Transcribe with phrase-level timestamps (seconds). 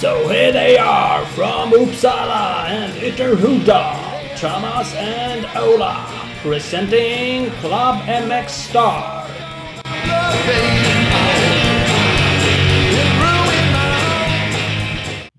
[0.00, 6.06] So here they are from Uppsala and Ytterhuda, Thomas and Ola,
[6.40, 9.26] presenting Club MX Star.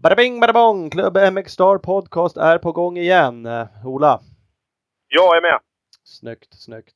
[0.01, 0.89] Bada bing, bada bong!
[0.89, 3.47] Klubb MX Star Podcast är på gång igen.
[3.83, 4.19] Ola,
[5.09, 5.59] jag är med.
[6.03, 6.95] snyggt, snyggt.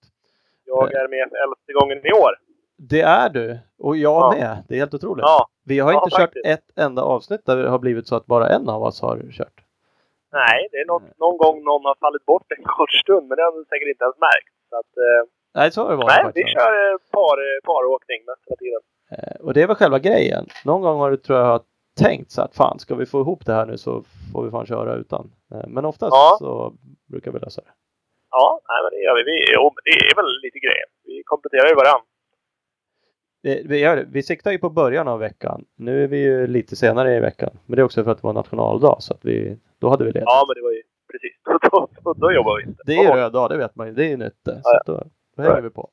[0.66, 2.32] Jag är med för elfte gången i år.
[2.78, 3.60] Det är du!
[3.80, 4.38] Och jag Ja.
[4.40, 4.64] med.
[4.68, 5.24] Det är helt otroligt.
[5.24, 5.48] Ja.
[5.66, 6.46] Vi har Ja, inte kört faktiskt.
[6.46, 9.62] ett enda avsnitt där det har blivit så att bara en av oss har kört.
[10.32, 13.44] Nej, det är något, någon gång någon har fallit bort en kort stund, men det
[13.44, 14.54] har du säkert inte ens märkt.
[14.70, 16.50] Så att, eh, Nej, så har det varit nej, vi faktiskt.
[16.54, 18.82] kör eh, par, eh, paråkning mest hela tiden.
[19.12, 20.46] Eh, Och det är väl själva grejen.
[20.66, 21.62] Någon gång har du, tror jag,
[22.00, 24.66] tänkt så att fan, ska vi få ihop det här nu så får vi fan
[24.66, 25.32] köra utan.
[25.54, 26.36] Eh, Men oftast Ja.
[26.40, 26.74] så
[27.12, 27.72] brukar vi lösa det.
[28.36, 29.24] Ja, nej, men det gör vi.
[29.32, 30.86] vi jo, det är väl lite grejer.
[31.04, 32.06] Vi kompletterar ju varandra.
[33.44, 34.06] Det- Vi, gör det.
[34.12, 35.66] vi siktar ju på början av veckan.
[35.78, 37.50] Nu är vi ju lite senare i veckan.
[37.66, 40.12] Men det är också för att det var nationaldag så att vi, då hade vi
[40.12, 40.24] ledigt.
[40.26, 41.38] Ja, men det var ju precis.
[41.46, 42.84] Då, då, då, då jobbar vi inte.
[42.86, 43.94] Det är röd dag, det vet man ju.
[43.94, 44.54] Det är ju nytt det.
[44.56, 45.04] Så Ja, att då,
[45.38, 45.90] då hänger vi på.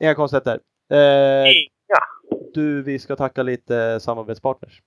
[0.00, 0.60] Inga konstigheter.
[0.92, 2.00] Eh, Inga.
[2.54, 4.82] du, vi ska tacka lite samarbetspartners.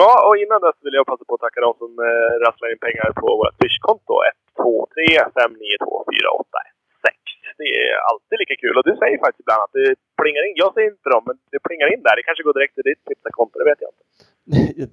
[0.00, 2.80] Ja, och innan dess vill jag passa på att tacka de som eh, rasslar in
[2.86, 4.14] pengar på vårt Swish-konto.
[4.58, 7.14] 123 592 486.
[7.60, 8.74] Det är alltid lika kul.
[8.78, 9.88] Och du säger faktiskt ibland att det
[10.20, 10.54] plingar in.
[10.64, 12.14] Jag säger inte dem, men det plingar in där.
[12.18, 14.04] Det kanske går direkt till ditt Tipsa-konto, det vet jag inte.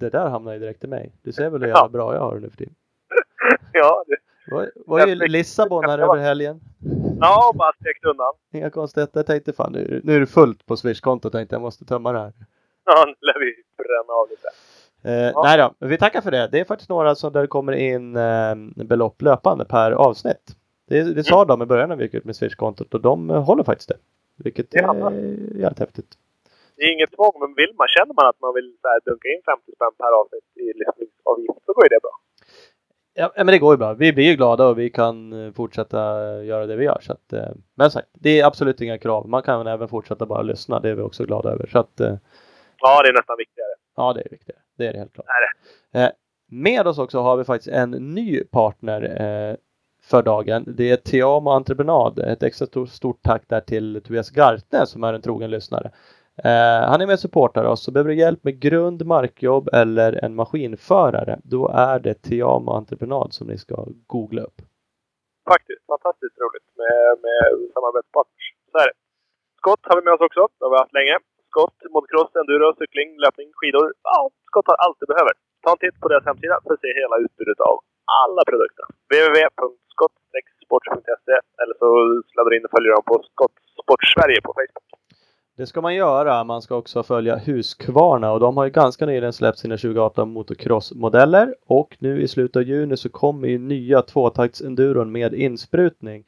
[0.02, 1.04] det där hamnar ju direkt till mig.
[1.24, 2.74] Du ser väl hur jävla bra jag har det nu för tiden.
[3.80, 4.16] Ja, det,
[4.54, 6.60] Var, var ju Jag Lissabon här över helgen.
[7.20, 8.32] ja bara stekt undan.
[8.58, 9.18] Inga konstigheter.
[9.18, 11.32] Jag tänkte fan nu, nu är det fullt på Swish-kontot.
[11.32, 12.32] Tänkte jag måste tömma det här.
[12.84, 14.48] Ja, nu lär vi bränna av lite.
[15.04, 15.42] Eh, Ja.
[15.44, 16.48] Nej då, vi tackar för det.
[16.52, 20.56] Det är faktiskt några som där kommer in eh, belopp löpande per avsnitt.
[20.88, 23.42] Det, det sa de i början när vi gick ut med Swish-kontot och de eh,
[23.44, 23.96] håller faktiskt det.
[24.44, 25.10] Vilket Ja.
[25.10, 25.12] är
[25.56, 26.10] jävligt häftigt.
[26.76, 29.28] Det är inget tvång, men vill man, känner man att man vill så här, dunka
[29.28, 32.10] in 50 spänn per avsnitt i lyssningsavgift så går ju det bra.
[33.14, 33.92] Ja, men det går ju bra.
[33.94, 35.98] Vi blir ju glada och vi kan eh, fortsätta
[36.42, 36.98] göra det vi gör.
[37.00, 39.28] Så att, eh, men sagt, det är absolut inga krav.
[39.28, 40.80] Man kan även fortsätta bara lyssna.
[40.80, 41.66] Det är vi också glada över.
[41.66, 42.14] Så att, eh,
[42.78, 43.71] Ja, det är nästan viktigare.
[43.96, 44.56] Ja, det är viktigt.
[44.76, 45.26] Det är det helt klart.
[45.26, 46.10] Det är Eh,
[46.50, 49.56] med oss också har vi faktiskt en ny partner eh,
[50.02, 50.64] för dagen.
[50.66, 52.18] Det är Tiamo Entreprenad.
[52.18, 55.90] Ett extra stort, tack där till Tobias Gartne som är en trogen lyssnare.
[56.36, 57.84] Eh, han är med och supportar oss.
[57.84, 61.40] Så behöver du hjälp med grund, markjobb eller en maskinförare.
[61.44, 64.62] Då är det Tiamo Entreprenad som ni ska googla upp.
[65.48, 65.86] Faktiskt.
[65.86, 68.46] Fantastiskt roligt med, med samarbetspartners.
[68.72, 68.96] Så är det.
[69.56, 70.48] Skott har vi med oss också.
[70.58, 71.16] Det har vi haft länge.
[71.52, 73.86] Skott, motocross, enduro, cykling, löpning, skidor.
[74.10, 75.34] Ja, Skott har allt du behöver.
[75.64, 77.76] Ta en titt på deras hemsida för att se hela utbudet av
[78.22, 78.84] alla produkter.
[79.12, 81.88] www.skottsports.se eller så
[82.30, 83.56] sladdar du in och följer dem på Skott
[84.14, 84.88] Sverige på Facebook.
[85.56, 86.44] Det ska man göra.
[86.44, 91.54] Man ska också följa Husqvarna och de har ju ganska nyligen släppt sina 2018 motocrossmodeller
[91.66, 96.24] och nu i slutet av juni så kommer ju nya tvåtaktsenduron med insprutning.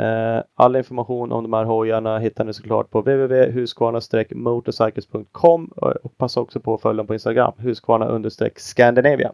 [0.00, 6.40] Eh, all information om de här hojarna hittar ni såklart på www.husqvarna-motorcycles.com eh, och passa
[6.40, 9.30] också på att följa dem på Instagram, Husqvarna-Scandinavia.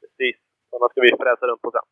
[0.00, 0.36] Precis.
[0.74, 1.86] annars ska vi fräsa runt på sen.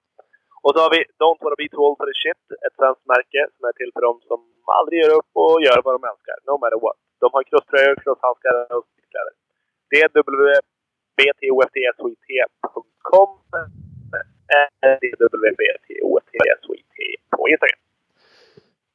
[0.65, 2.43] Och så har vi Don't wanna be too old for the shit.
[2.67, 4.39] Ett svenskt märke som är till för dem som
[4.79, 6.37] aldrig ger upp och gör vad de älskar.
[6.49, 6.99] No matter what.
[7.23, 9.35] De har crosströjor, crosshandskar och cykelkläder.
[9.91, 10.09] Det är
[17.36, 17.78] på Instagram.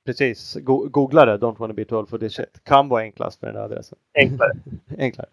[0.05, 2.63] Precis, Go- googla det, Don't wanna be told for this shit.
[2.63, 3.97] Kan vara enklast med den här adressen.
[4.17, 4.51] Enklare.
[4.97, 5.27] Enklare.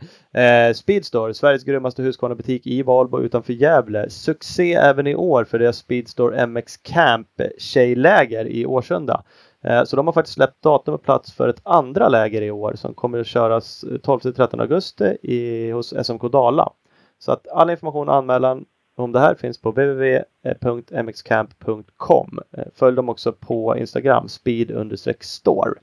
[0.68, 4.10] Eh, Speedstore, Sveriges grymmaste Husqvarna-butik i Valbo utanför Gävle.
[4.10, 9.24] Succé även i år för deras Speedstore MX Camp tjejläger i Årsunda.
[9.64, 12.74] Eh, så de har faktiskt släppt datum och plats för ett andra läger i år
[12.76, 16.72] som kommer att köras 12-13 augusti i, hos SMK Dala.
[17.18, 18.64] Så att all information och anmälan
[19.00, 22.38] om det här finns på www.mxcamp.com.
[22.74, 25.74] Följ dem också på Instagram, speed-store.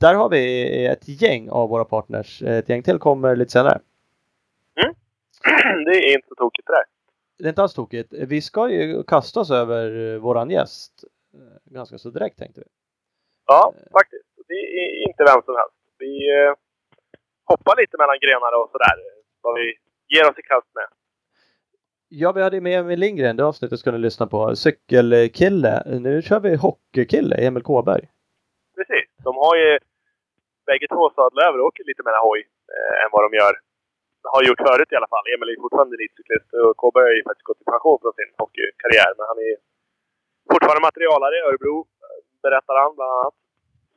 [0.00, 2.42] Där har vi ett gäng av våra partners.
[2.42, 3.80] Ett gäng till kommer lite senare.
[5.86, 6.84] det är inte tokigt det där.
[7.38, 8.12] Det är inte alls tokigt.
[8.12, 12.66] Vi ska ju kasta oss över våran gäst eh, ganska så direkt tänkte vi.
[13.46, 14.24] Ja, faktiskt.
[14.48, 15.76] Det är inte vem som helst.
[15.98, 16.52] Vi eh,
[17.44, 18.96] hoppar lite mellan grenarna och sådär.
[19.40, 19.74] Vad vi
[20.14, 20.88] ger oss i kast med.
[22.16, 24.56] Ja, vi hade med Emil Lindgren, det avsnittet ska ni lyssna på.
[24.64, 25.74] Cykelkille.
[26.06, 28.04] Nu kör vi hockeykille, Emil Kåberg.
[28.76, 29.06] Precis.
[29.26, 29.70] De har ju
[30.68, 32.40] bägge två sadlat över och åker lite mer hoj
[32.74, 33.54] eh, än vad de gör.
[34.34, 35.24] Har gjort förut i alla fall.
[35.32, 39.12] Emil är fortfarande elitcyklist och Kåberg har ju faktiskt gått i pension från sin hockeykarriär.
[39.18, 39.54] Men han är
[40.52, 41.76] fortfarande materialare i Örebro,
[42.46, 43.34] berättar han bland annat.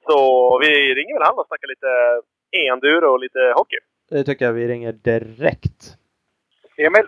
[0.08, 0.18] Så
[0.64, 1.92] vi ringer väl han och snackar lite
[2.70, 3.80] enduro och lite hockey.
[4.12, 5.82] Det tycker jag vi ringer direkt.
[6.88, 7.08] Emil?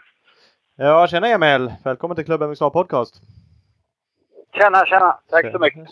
[0.82, 1.74] Ja, tjena Emil!
[1.84, 3.22] Välkommen till Klubben MXA Podcast.
[4.54, 5.20] Tjena, tjena!
[5.30, 5.90] Tack så mycket.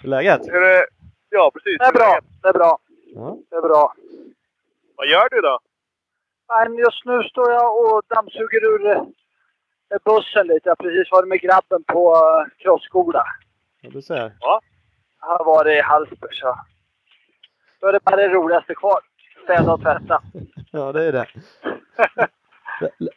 [0.00, 0.46] Hur är läget?
[0.46, 0.86] Är,
[1.28, 1.78] ja, precis.
[1.78, 2.78] Det är bra, det är bra.
[3.14, 3.38] Ja.
[3.50, 3.94] Det är bra.
[4.96, 5.58] Vad gör du då?
[6.48, 9.02] Men just nu står jag och dammsuger ur eh,
[10.04, 10.68] bussen lite.
[10.68, 13.24] Jag har precis varit med grabben på eh, crossskola.
[13.80, 14.32] Ja, du ser.
[14.40, 14.60] Jag
[15.18, 16.58] har varit i Hallsberg så
[17.80, 19.00] då är det bara det roligaste kvar.
[19.44, 20.22] Städa och tvätta.
[20.74, 21.26] Ja, det är det.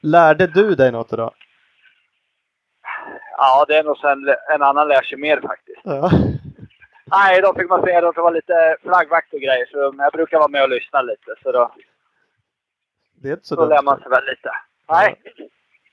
[0.02, 1.34] Lärde du dig något idag?
[3.38, 5.82] Ja, det är nog sen en annan lär sig mer faktiskt.
[5.84, 6.12] Ja.
[7.12, 9.66] Nej, då fick man se att det var lite flaggvakt och grejer.
[9.66, 11.36] Så jag brukar vara med och lyssna lite.
[11.44, 11.72] Så då,
[13.22, 14.50] Det är inte så då lär man sig väl lite.
[14.90, 15.16] Nej.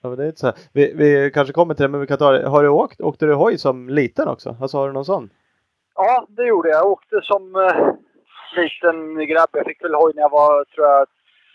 [0.03, 0.53] Ja, det är inte så.
[0.73, 2.49] Vi, vi kanske kommer till det, men vi kan ta det.
[2.49, 4.57] Har du åkt, åkte du hoj som liten också?
[4.61, 5.31] Alltså har du någon sån?
[5.95, 6.79] Ja, det gjorde jag.
[6.79, 7.87] Jag åkte som eh,
[8.57, 9.49] liten grabb.
[9.53, 11.07] Jag fick väl hoj när jag var, tror jag,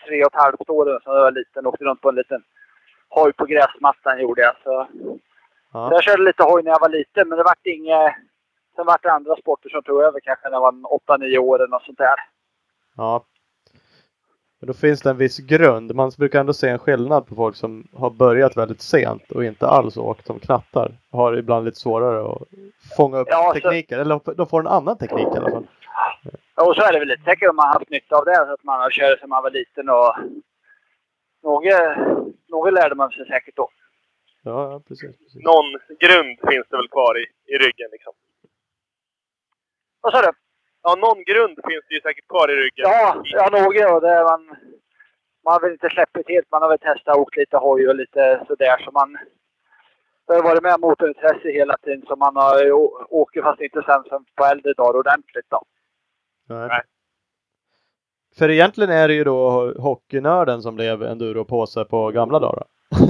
[0.08, 0.84] tre och ett halvt år.
[1.04, 1.66] Så jag var liten.
[1.66, 2.42] Åkte runt på en liten
[3.08, 4.54] hoj på gräsmattan gjorde jag.
[4.64, 5.18] Så, så
[5.72, 5.88] Ja.
[5.92, 8.14] jag körde lite hoj när jag var liten, men det vart inget...
[8.76, 11.56] Sen vart det andra sporter som tog över kanske när jag var åtta, nio år
[11.56, 12.14] eller något sånt där.
[12.96, 13.24] ja.
[14.60, 15.94] Men då finns det en viss grund.
[15.94, 19.66] Man brukar ändå se en skillnad på folk som har börjat väldigt sent och inte
[19.66, 20.92] alls åkt som knattar.
[21.12, 22.42] Har ibland lite svårare att
[22.96, 23.98] fånga upp Ja, så- tekniker.
[23.98, 25.66] Eller de får en annan teknik i alla fall.
[26.54, 28.34] Och så är det väl lite säkert om man har haft nytta av det.
[28.34, 30.14] Så att man har kört sedan man var liten och...
[31.42, 31.64] Något,
[32.48, 33.68] något lärde man sig säkert då.
[34.42, 35.18] Ja, ja precis.
[35.18, 35.42] precis.
[35.50, 35.68] Någon
[36.04, 38.12] grund finns det väl kvar i, i ryggen liksom?
[40.00, 40.32] Vad sa du?
[40.82, 42.84] Ja, någon grund finns det ju säkert kvar i ryggen.
[42.90, 43.94] Ja, ja några.
[43.94, 44.42] Och det är man,
[45.44, 46.50] man har väl inte släppt det helt.
[46.50, 48.76] Man har väl testat och åkt lite hoj och lite sådär.
[48.84, 49.18] Så man
[50.26, 52.04] det har varit med motorintresse hela tiden.
[52.06, 52.72] Så man har
[53.22, 55.62] åker fast inte sen som på äldre dagar ordentligt då.
[56.48, 56.68] Nej.
[56.68, 56.80] Nej.
[58.38, 62.64] För egentligen är det ju då hockeynörden som blev enduropåse på gamla dagar.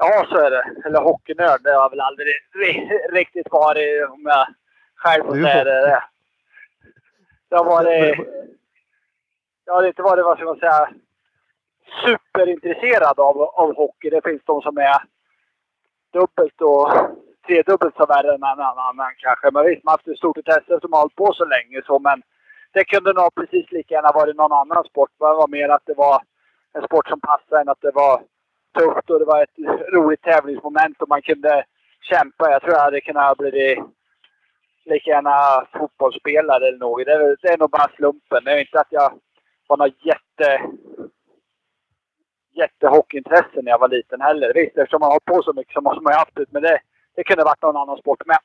[0.00, 0.64] Ja, så är det.
[0.84, 1.60] Eller hockeynörd.
[1.62, 4.46] Det har jag väl aldrig ri- riktigt varit om jag
[4.96, 6.02] själv får säga det.
[7.48, 8.18] Det har varit...
[9.64, 10.88] Jag har inte varit, vad ska man säga,
[12.04, 14.10] superintresserad av, av hockey.
[14.10, 14.96] Det finns de som är
[16.12, 16.92] dubbelt och
[17.46, 19.50] tredubbelt så värre än en annan kanske.
[19.52, 21.98] Men visst, man har haft ett stort intresse som har hållit på så länge så.
[21.98, 22.22] Men
[22.72, 25.10] det kunde nog precis lika gärna varit någon annan sport.
[25.18, 26.22] Det var mer att det var
[26.72, 28.22] en sport som passade än att det var
[28.78, 29.58] tufft och det var ett
[29.94, 31.64] roligt tävlingsmoment och man kunde
[32.02, 32.50] kämpa.
[32.50, 33.82] Jag tror jag hade kunnat bli
[34.84, 37.04] lika gärna fotbollsspelare eller något.
[37.06, 38.44] Det är, det är nog bara slumpen.
[38.44, 39.12] Det är inte att jag
[39.66, 40.60] var något jätte
[42.54, 44.52] jättehockeyintresse när jag var liten heller.
[44.54, 46.44] Visst, eftersom man har på så mycket så måste man ju haft det.
[46.50, 46.80] Men det,
[47.14, 48.38] det kunde varit någon annan sport med.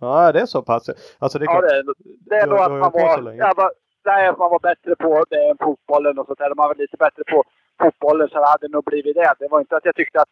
[0.00, 0.88] Ja, det är så pass.
[1.18, 1.70] Alltså det är Ja, klart.
[1.70, 1.84] det, är-
[2.30, 3.70] det är nog att man var, jag var,
[4.04, 6.54] nej, man var bättre på det än fotbollen och sånt där.
[6.54, 7.44] Man var lite bättre på
[7.82, 9.34] fotbollen så hade det nog blivit det.
[9.38, 10.28] Det var inte att jag tyckte att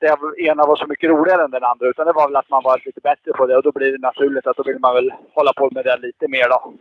[0.00, 0.16] det
[0.46, 1.86] ena var så mycket roligare än den andra.
[1.88, 3.56] Utan det var väl att man var lite bättre på det.
[3.56, 6.28] Och då blir det naturligt att då vill man väl hålla på med det lite
[6.28, 6.72] mer då.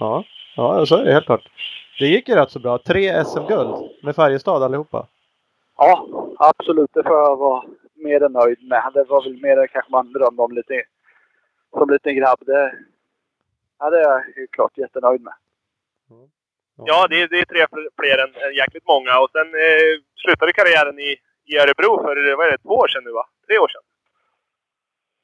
[0.00, 0.24] Ja,
[0.56, 1.48] ja, så är det helt klart.
[1.98, 2.78] Det gick ju rätt så bra.
[2.78, 5.06] Tre SM-guld med Färjestad allihopa.
[5.76, 6.06] Ja,
[6.38, 6.90] absolut.
[6.94, 7.62] Det får jag vara
[8.02, 8.90] mer än nöjd med.
[8.94, 10.82] Det var väl mer kanske man drömde om lite
[11.78, 12.38] som liten grabb.
[12.46, 12.74] Det,
[13.78, 15.34] ja, det är jag ju klart jättenöjd med.
[16.84, 19.18] Ja, det är, det är tre fl- fler än, än jäkligt många.
[19.20, 23.04] Och sen eh, slutade karriären i, i Örebro för, vad är det, två år sedan
[23.04, 23.24] nu va?
[23.46, 23.82] Tre år sedan?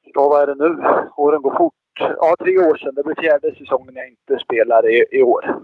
[0.03, 0.69] Ja, vad är det nu?
[1.17, 1.73] Åren går fort.
[1.99, 2.95] Ja, tre år sedan.
[2.95, 5.55] Det blir fjärde säsongen jag inte spelar i, i år.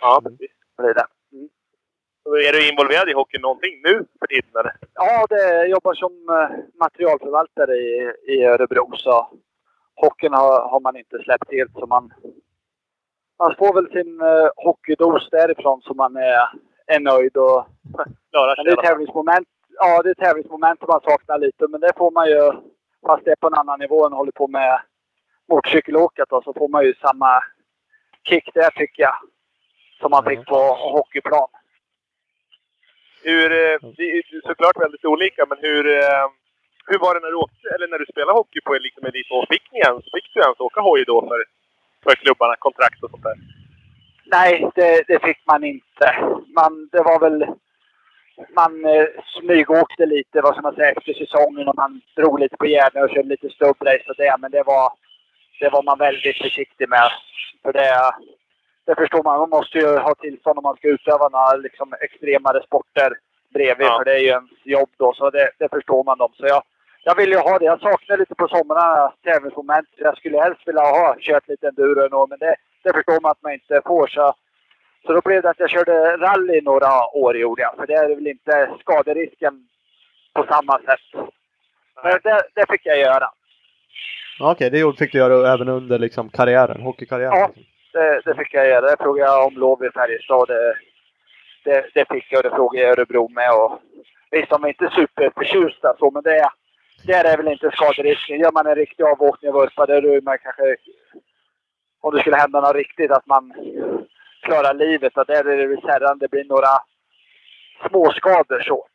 [0.00, 0.36] Ja, Mm.
[0.36, 0.56] precis.
[0.76, 1.06] Det blir det.
[2.26, 2.48] Mm.
[2.48, 4.72] Är du involverad i hockey någonting nu för tiden eller?
[4.94, 8.96] Ja, det, jag jobbar som eh, materialförvaltare i, i Örebro.
[8.96, 9.28] Så
[9.94, 11.72] hockeyn har, har man inte släppt helt.
[11.72, 12.12] Så man,
[13.38, 16.48] man får väl sin eh, hockeydos därifrån så man är,
[16.86, 17.36] är nöjd.
[17.36, 17.66] Och,
[18.56, 19.48] men det är tävlingsmoment.
[19.78, 21.66] Ja, det är tävlingsmoment som man saknar lite.
[21.68, 22.52] Men det får man ju,
[23.06, 24.80] fast det är på en annan nivå än håller på med
[25.48, 26.28] motorcykelåkat.
[26.28, 27.42] Då, så får man ju samma
[28.28, 29.16] kick där tycker jag.
[30.00, 31.48] Som man fick på hockeyplan.
[33.28, 36.26] Hur, eh, det är såklart väldigt olika, men hur, eh,
[36.86, 39.46] hur var det när du åkte, eller när du spelade hockey på liksom elitnivå?
[39.50, 41.40] Fick ni ens, fick du ens åka hoj då för,
[42.04, 43.38] för klubbarna, kontrakt och sånt där?
[44.36, 46.06] Nej, det, det fick man inte.
[46.58, 47.46] Man, det var väl...
[48.56, 49.06] Man eh,
[49.36, 53.10] smygåkte lite, vad ska man säga, efter säsongen och man drog lite på järnet och
[53.10, 54.36] körde lite stubbrace och det.
[54.38, 54.92] Men det var,
[55.60, 57.10] det var man väldigt försiktig med.
[57.62, 58.12] För det,
[58.86, 59.38] det förstår man.
[59.38, 63.10] Man måste ju ha tillstånd om man ska utöva några liksom, extremare sporter
[63.54, 63.86] bredvid.
[63.86, 63.98] Ja.
[63.98, 65.12] För det är ju ens jobb då.
[65.14, 66.32] Så det, det förstår man dem.
[66.36, 66.62] Så jag,
[67.04, 67.64] jag vill ju ha det.
[67.64, 69.88] Jag saknar lite på somrarna tävlingsmoment.
[69.96, 73.42] Jag skulle helst vilja ha kört lite enduro ändå, men det, det förstår man att
[73.42, 74.06] man inte får.
[74.06, 74.34] Så,
[75.06, 77.76] så då blev det att jag körde rally några år gjorde jag.
[77.76, 79.68] För det är väl inte skaderisken
[80.34, 81.06] på samma sätt.
[82.02, 83.28] Men det, det fick jag göra.
[84.40, 87.38] Okej, okay, det fick du göra även under liksom, karriären, hockeykarriären?
[87.38, 87.50] Ja,
[87.96, 88.90] det, det fick jag göra.
[88.90, 90.48] Det frågade jag om lov i Färjestad.
[90.48, 90.74] Det,
[91.64, 93.50] det, det, fick jag och det frågade jag Örebro med.
[93.52, 93.80] Och,
[94.30, 96.48] visst, de är inte superförtjusta så, men det,
[97.06, 98.40] där är väl inte skaderisken.
[98.40, 100.76] Gör man en riktig avåkning och vurpa, där är man kanske...
[102.00, 103.52] Om det skulle hända något riktigt, att man
[104.42, 105.16] klarar livet.
[105.16, 106.74] Och där är det väl sällan det blir några
[107.88, 108.86] småskador så.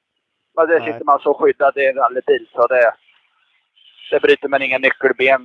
[0.56, 2.94] Men där sitter man så skyddad i en rallybil så det...
[4.12, 5.42] Det bryter man inga nyckelben.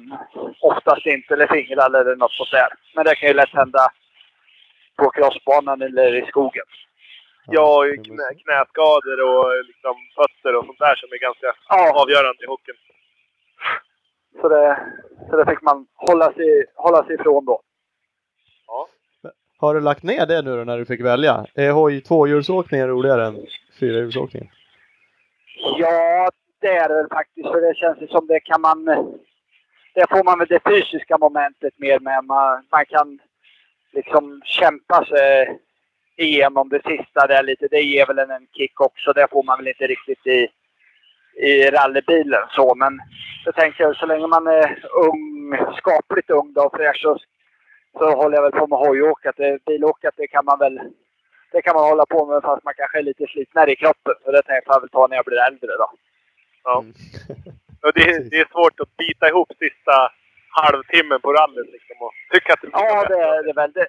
[0.60, 2.68] Oftast inte, eller fingrar eller något sånt där.
[2.94, 3.88] Men det kan ju lätt hända
[4.96, 6.64] på crossbanan eller i skogen.
[7.46, 12.02] Ja, knä, knäskador och liksom fötter och sånt där som är ganska ja.
[12.02, 12.76] avgörande i hockeyn.
[14.40, 14.78] Så det,
[15.30, 17.60] så det fick man hålla sig, hålla sig ifrån då.
[18.66, 18.88] Ja.
[19.58, 21.46] Har du lagt ner det nu då när du fick välja?
[21.54, 23.46] Är hoj tvåhjulsåkningen roligare än
[23.80, 24.48] fyrahjulsåkningen?
[25.78, 27.48] Ja, det är det faktiskt.
[27.48, 28.88] För det känns som det kan man...
[28.88, 29.04] Eh,
[29.94, 32.24] det får man väl det fysiska momentet mer med.
[32.24, 33.18] Man, man kan
[33.92, 35.60] liksom kämpa sig
[36.16, 37.68] igenom det sista där lite.
[37.70, 39.12] Det ger väl en, en kick också.
[39.12, 40.48] Det får man väl inte riktigt i,
[41.46, 42.74] i rallybilen så.
[42.74, 43.00] Men
[43.44, 47.18] jag tänker så länge man är ung, skapligt ung då, och fräsch så,
[47.98, 49.36] så håller jag väl på med hojåkat.
[49.66, 50.80] Bilåkat det kan man väl
[51.52, 54.14] det kan man hålla på med fast man kanske är lite slitnare i kroppen.
[54.24, 55.90] Så det tänker jag väl ta när jag blir äldre då.
[56.66, 56.76] Ja.
[56.80, 56.94] Mm.
[57.84, 59.96] och det, det är svårt att bita ihop sista
[60.60, 63.72] halvtimmen på rallyt liksom och tycka att det Ja, det är det väl.
[63.72, 63.86] Det,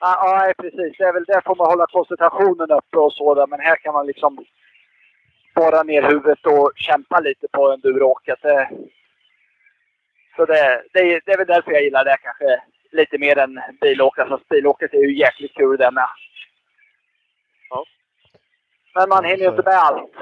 [0.00, 0.96] Ja, ja, precis.
[0.98, 3.46] Det är väl där får man hålla koncentrationen uppe och så där.
[3.46, 4.44] Men här kan man liksom
[5.54, 8.38] borra ner huvudet och kämpa lite på enduroåket.
[8.42, 8.70] Det,
[10.36, 12.62] så det, det, det är väl därför jag gillar det kanske
[12.92, 14.26] lite mer än bilåka.
[14.28, 16.08] Så bilåket är ju jäkligt kul det med.
[17.70, 17.84] Ja.
[18.94, 20.12] Men man hinner ju inte med allt.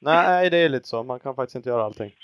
[0.00, 1.02] Nej, det är lite så.
[1.02, 2.14] Man kan faktiskt inte göra allting.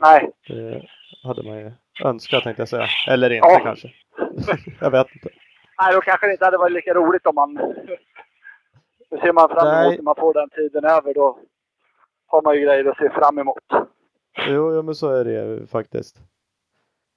[0.00, 0.30] Nej.
[0.48, 0.82] Det
[1.22, 1.72] hade man ju
[2.04, 2.86] önskat tänkte jag säga.
[3.08, 3.60] Eller inte ja.
[3.62, 3.92] kanske.
[4.80, 5.28] jag vet inte.
[5.78, 7.54] Nej, då kanske det inte hade varit lika roligt om man...
[9.10, 11.14] Nu ser man fram emot när man får den tiden över.
[11.14, 11.38] Då
[12.26, 13.64] har man ju grejer att se fram emot.
[14.48, 16.16] Jo, ja, men så är det faktiskt.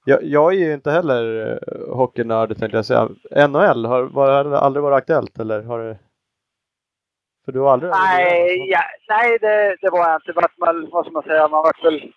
[0.06, 3.10] Jag, jag är ju inte heller eh, hockeynörd tänkte jag säga.
[3.48, 5.98] NHL, har, var, det aldrig varit aktuellt eller har det?
[7.50, 7.92] För du har aldrig?
[7.92, 10.50] Nej, ja, nej det, det var jag inte.
[10.58, 12.14] Man, vad ska man säga, man vart väl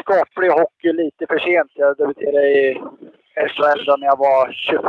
[0.00, 1.70] skaplig hockey lite för sent.
[1.74, 2.74] Jag debuterade i
[3.48, 4.82] SHL när jag var 25.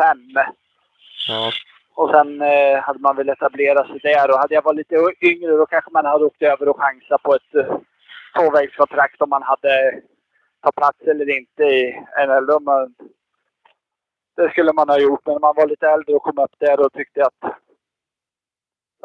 [1.27, 1.51] Ja.
[1.95, 4.31] Och sen eh, hade man väl etablerat sig där.
[4.31, 7.35] Och hade jag varit lite yngre då kanske man hade åkt över och chansat på
[7.35, 7.77] ett eh,
[8.35, 10.01] tvåvägskontrakt om man hade
[10.63, 12.47] tagit plats eller inte i NHL.
[14.37, 15.21] Det skulle man ha gjort.
[15.25, 17.66] Men när man var lite äldre och kom upp där och tyckte att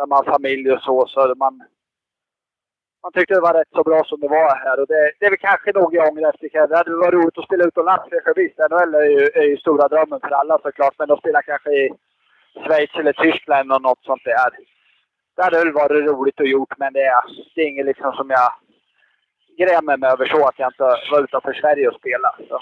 [0.03, 1.63] när man har familj och så, så man
[3.03, 4.81] man tyckte det var rätt så bra som det var här.
[4.81, 6.69] Och det, det är väl kanske nog jag ångrar efter.
[6.69, 8.05] Det hade varit roligt att spela utomlands.
[8.37, 10.95] Visst, NHL är ju, är ju stora drömmen för alla såklart.
[10.99, 11.91] Men att spela kanske i
[12.65, 14.51] Schweiz eller Tyskland eller något sånt där.
[15.37, 17.23] Det hade väl varit roligt att gjort, men det är,
[17.55, 18.53] det är inget liksom som jag
[19.59, 22.29] grämer mig över så att jag inte var utanför Sverige och spela.
[22.49, 22.61] Så.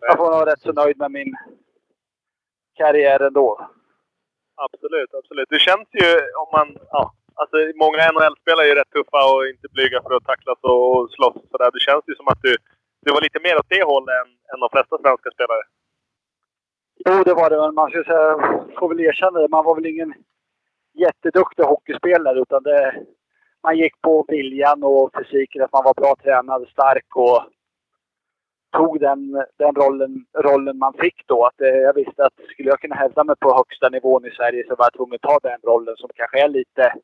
[0.00, 1.34] Jag får vara rätt så nöjd med min
[2.76, 3.70] karriär ändå.
[4.56, 5.48] Absolut, absolut.
[5.48, 6.08] Det känns ju
[6.42, 6.68] om man...
[6.90, 7.02] Ja,
[7.40, 11.36] alltså många NHL-spelare är ju rätt tuffa och inte blyga för att tacklas och slåss
[11.42, 11.70] och sådär.
[11.76, 12.56] Det känns ju som att du,
[13.04, 15.64] du var lite mer åt det hållet än, än de flesta svenska spelare.
[17.06, 17.58] Jo, det var det.
[17.60, 18.30] Men man ska säga,
[18.78, 19.48] får väl erkänna det.
[19.48, 20.14] Man var väl ingen
[21.04, 23.04] jätteduktig hockeyspelare utan det,
[23.62, 27.42] man gick på viljan och fysiken, att man var bra tränad, stark och
[28.74, 31.46] tog den, den rollen, rollen man fick då.
[31.46, 34.64] Att, eh, jag visste att skulle jag kunna hävda mig på högsta nivån i Sverige
[34.68, 36.94] så var jag tvungen att ta den rollen som kanske är lite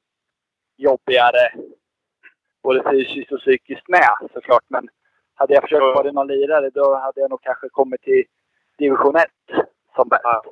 [0.76, 1.52] jobbigare
[2.62, 4.64] både fysiskt och psykiskt med såklart.
[4.68, 4.88] Men
[5.34, 8.24] hade jag försökt vara någon lirare då hade jag nog kanske kommit till
[8.78, 9.26] division 1
[9.96, 10.22] som bäst.
[10.24, 10.42] Ja.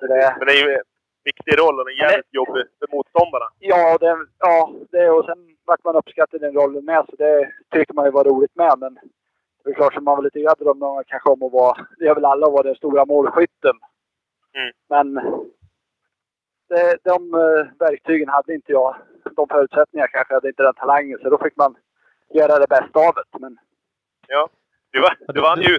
[0.00, 0.82] det, Men det är ju en
[1.24, 3.48] viktig roll och en jävligt det, jobbig för motståndarna.
[3.58, 7.52] Ja, det, ja det, och sen vart man uppskattad i den rollen med så det
[7.72, 8.78] tyckte man ju var roligt med.
[8.78, 8.98] Men
[9.64, 12.14] det är klart som man var lite grann drömde kanske om att vara, det gör
[12.14, 13.76] väl alla, att vara den stora målskytten.
[14.54, 14.72] Mm.
[14.88, 15.14] Men
[16.68, 18.96] det, de uh, verktygen hade inte jag.
[19.36, 21.18] De förutsättningarna kanske, hade inte den talangen.
[21.22, 21.76] Så då fick man
[22.34, 23.38] göra det bästa av det.
[23.38, 23.58] Men...
[24.28, 24.48] Ja.
[24.90, 25.78] Du, var, du vann ju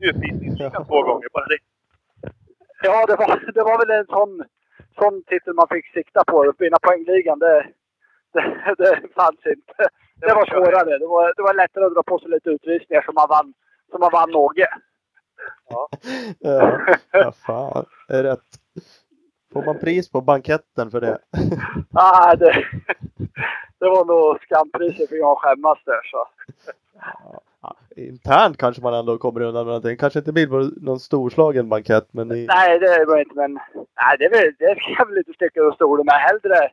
[0.00, 1.58] utvisningsligan två gånger, bara det.
[2.82, 4.44] Ja, det var, det var väl en sån,
[4.98, 6.40] sån titel man fick sikta på.
[6.40, 7.66] Att vinna poängligan, det,
[8.32, 9.88] det, det fanns inte.
[10.20, 10.98] Det var svårare.
[10.98, 13.54] Det var, det var lättare att dra på sig lite utvisningar som man vann,
[13.90, 14.68] som man vann Åge.
[15.68, 15.88] Ja.
[17.10, 17.86] ja, fan.
[18.08, 18.48] Det är rätt.
[19.52, 21.18] Får man pris på banketten för det?
[21.92, 22.64] ah, det,
[23.78, 26.28] det var nog skampriset för jag skämmas där så.
[27.62, 29.96] Ja, internt kanske man ändå kommer undan med någonting.
[29.96, 32.32] Kanske inte blir på någon storslagen bankett men...
[32.32, 32.46] I...
[32.46, 33.52] Nej, det var inte men...
[33.74, 36.14] Nej, det, väl, det ska jag väl inte sticka under stolen med.
[36.14, 36.70] Hellre,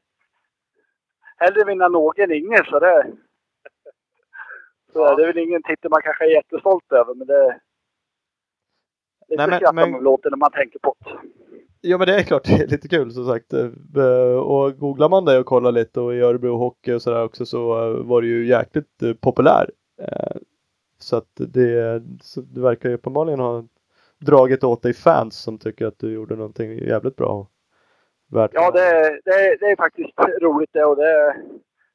[1.38, 3.06] hellre vinna någon än ingen så det...
[4.94, 5.16] Ja.
[5.16, 7.60] Det är väl ingen titel man kanske är jättestolt över men det...
[9.30, 10.04] Lite Nej, men, men...
[10.04, 11.12] låter när man tänker på det.
[11.82, 13.54] Ja men det är klart det är lite kul som sagt.
[13.54, 17.46] Eh, och googlar man det och kollar lite och i Örebro Hockey och sådär också
[17.46, 19.70] så eh, var det ju jäkligt eh, populär.
[21.00, 23.64] Så att det, så det verkar ju uppenbarligen ha
[24.20, 27.48] dragit åt dig fans som tycker att du gjorde någonting jävligt bra.
[28.32, 30.10] Värt ja, det, det, det är faktiskt
[30.42, 31.36] roligt det och det,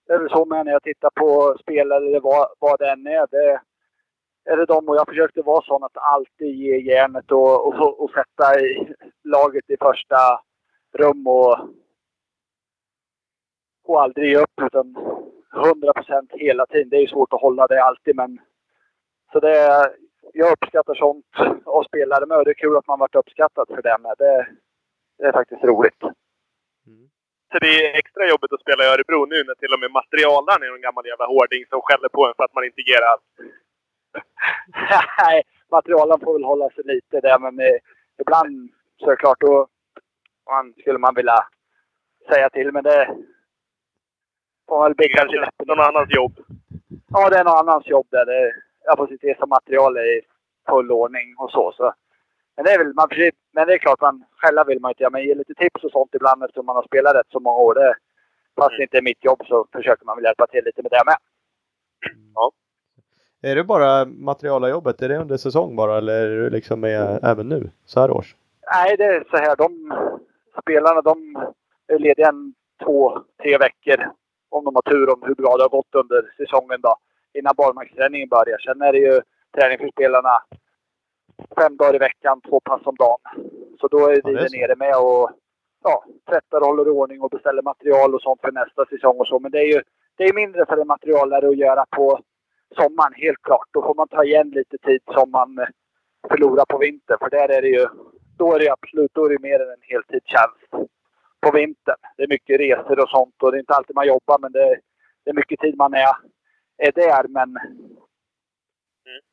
[0.09, 3.07] det är väl så med när jag tittar på spel eller vad, vad det än
[3.07, 3.27] är.
[3.31, 3.61] Det,
[4.53, 8.11] är det de och jag försökte vara sån att alltid ge järnet och, och, och
[8.11, 10.17] sätta i laget i första
[10.99, 11.59] rum och,
[13.85, 14.97] och aldrig ge upp utan
[15.55, 16.89] 100 procent hela tiden.
[16.89, 18.41] Det är svårt att hålla det alltid men
[19.33, 19.91] så det,
[20.33, 21.27] jag uppskattar sånt
[21.65, 24.15] och spelare med och det är kul att man varit uppskattad för det med.
[24.19, 24.47] Det,
[25.19, 26.03] det är faktiskt roligt.
[26.87, 27.11] Mm.
[27.53, 30.63] Så det är extra jobbigt att spela i Örebro nu när till och med materialaren
[30.63, 33.27] är en gammal jävla hårding som skäller på en för att man inte ger allt.
[35.23, 37.79] Nej, materialen får väl hålla sig lite där men eh,
[38.23, 39.69] ibland så är det klart då
[40.51, 41.39] man, skulle man vilja
[42.31, 43.17] säga till men det
[44.69, 45.67] får väl bicka till läppen.
[45.67, 46.35] Någon annans jobb.
[47.11, 48.27] Ja, det är någon annans jobb där.
[48.27, 48.53] Det,
[48.85, 50.21] jag får se till som material är i
[50.69, 51.73] full ordning och så.
[51.77, 51.93] så.
[52.59, 53.09] Men det är väl, man,
[53.53, 55.11] men det är klart, man, själva vill man inte göra.
[55.11, 57.75] Men ge lite tips och sånt ibland eftersom man har spelat rätt så många år.
[57.75, 57.95] Det,
[58.57, 61.03] fast det inte är mitt jobb så försöker man väl hjälpa till lite med det
[61.07, 61.17] med.
[62.35, 62.53] Ja.
[63.43, 65.03] Är det bara materialarjobbet?
[65.03, 68.37] Är det under säsong bara eller är det liksom med även nu, så här års?
[68.73, 69.57] Nej, det är så här.
[69.57, 69.93] De
[70.63, 71.37] spelarna de
[71.87, 74.07] är lediga en två, tre veckor
[74.49, 76.97] om de har tur om hur bra det har gått under säsongen då.
[77.35, 78.59] Innan barmarksträningen börjar.
[78.59, 79.21] Sen är det ju
[79.57, 80.43] träning för spelarna
[81.57, 83.21] fem dagar i veckan, två pass om dagen.
[83.81, 85.31] Så då är vi ja, nere med och
[85.85, 89.27] ja, tvättar och håller i ordning och beställer material och sånt för nästa säsong och
[89.27, 89.39] så.
[89.39, 89.83] Men det är ju
[90.17, 92.21] det är mindre för en materialare att göra på
[92.77, 93.69] sommaren, helt klart.
[93.71, 95.67] Då får man ta igen lite tid som man eh,
[96.29, 97.19] förlorar på vintern.
[97.19, 97.87] För där är det ju,
[98.39, 100.71] då är det absolut, då är det mer än en heltidstjänst
[101.41, 101.97] på vintern.
[102.17, 104.81] Det är mycket resor och sånt och det är inte alltid man jobbar men det,
[105.25, 106.17] det är mycket tid man är,
[106.77, 107.29] är där.
[107.29, 107.59] Men.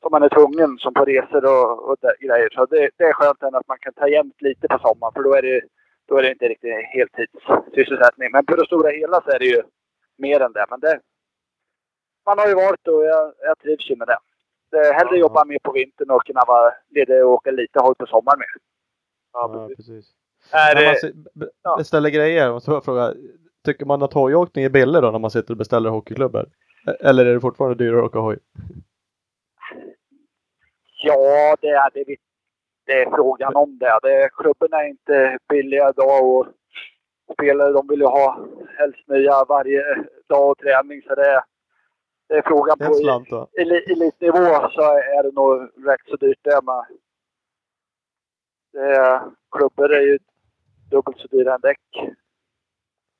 [0.01, 2.49] Som man är tvungen som på resor och, och där, grejer.
[2.49, 5.33] Så det, det är skönt att man kan ta igen lite på sommaren för då
[5.33, 5.61] är det,
[6.07, 8.29] då är det inte riktigt heltidssysselsättning.
[8.31, 9.63] Men på det stora hela så är det ju
[10.17, 10.65] mer än det.
[10.69, 10.99] Men det,
[12.25, 14.17] man har ju varit och jag, jag trivs ju med det.
[14.71, 17.79] det är hellre ja, jobba mer på vintern och kunna vara ledig och åka lite
[17.79, 18.47] håll på sommaren med.
[19.33, 19.87] Ja, precis.
[19.87, 20.13] precis.
[20.51, 21.13] Är det...
[21.33, 23.13] När man beställer grejer, måste jag fråga.
[23.65, 26.45] Tycker man att hojåkning är billig då när man sitter och beställer hockeyklubbor?
[26.99, 28.39] Eller är det fortfarande dyrare att åka hoj?
[31.03, 32.15] Ja, det är, det,
[32.85, 33.99] det är frågan om det.
[34.03, 36.47] det klubborna är inte billiga idag och
[37.33, 38.47] spelare de vill ju ha
[38.77, 39.83] helst nya varje
[40.27, 41.01] dag och träning.
[41.01, 41.43] Så det,
[42.27, 43.47] det är frågan på
[43.91, 46.85] elitnivå så är det nog rätt så dyrt det med.
[48.73, 50.19] Det är, klubbor är ju
[50.91, 52.11] dubbelt så dyra än däck.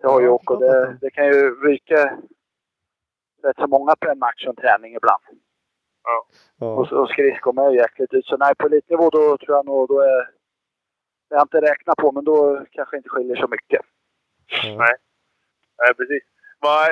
[0.02, 2.18] Det har ju och det, det kan ju ryka
[3.44, 5.24] rätt så många på en match och träning ibland.
[6.06, 6.28] Ja.
[6.60, 8.26] Och, och skridskor med jäkligt ut.
[8.26, 10.30] Så nej, på elitnivå då tror jag nog då är...
[11.30, 13.82] Det har jag inte räknat på, men då kanske inte skiljer så mycket.
[14.64, 14.78] Mm.
[14.78, 14.96] Nej.
[15.78, 16.24] Nej, precis.
[16.60, 16.90] Vad,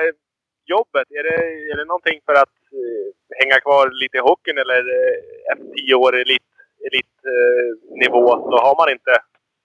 [0.64, 1.38] jobbet, är det,
[1.70, 3.06] är det någonting för att eh,
[3.40, 5.16] hänga kvar lite i hockeyn eller eh,
[5.52, 6.54] efter tio år elitnivå
[6.86, 8.12] elit, eh,
[8.50, 9.12] så har man inte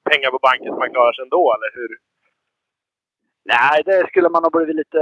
[0.09, 1.91] pengar på banken så man klarar sig ändå, eller hur?
[3.53, 5.01] Nej, det skulle man ha blivit lite,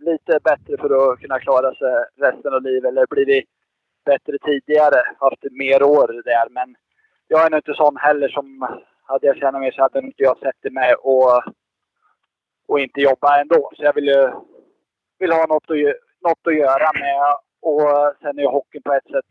[0.00, 2.88] lite bättre för att kunna klara sig resten av livet.
[2.88, 3.44] Eller blivit
[4.04, 6.48] bättre tidigare, haft mer år där.
[6.50, 6.76] Men
[7.28, 8.68] jag är nog inte sån heller som,
[9.02, 11.42] hade jag tjänat mer så hade inte jag sett mig och,
[12.68, 13.70] och inte jobba ändå.
[13.76, 14.30] Så jag vill ju
[15.18, 15.76] vill ha något att,
[16.20, 17.34] något att göra med.
[17.62, 19.24] Och sen är ju hockeyn på ett sätt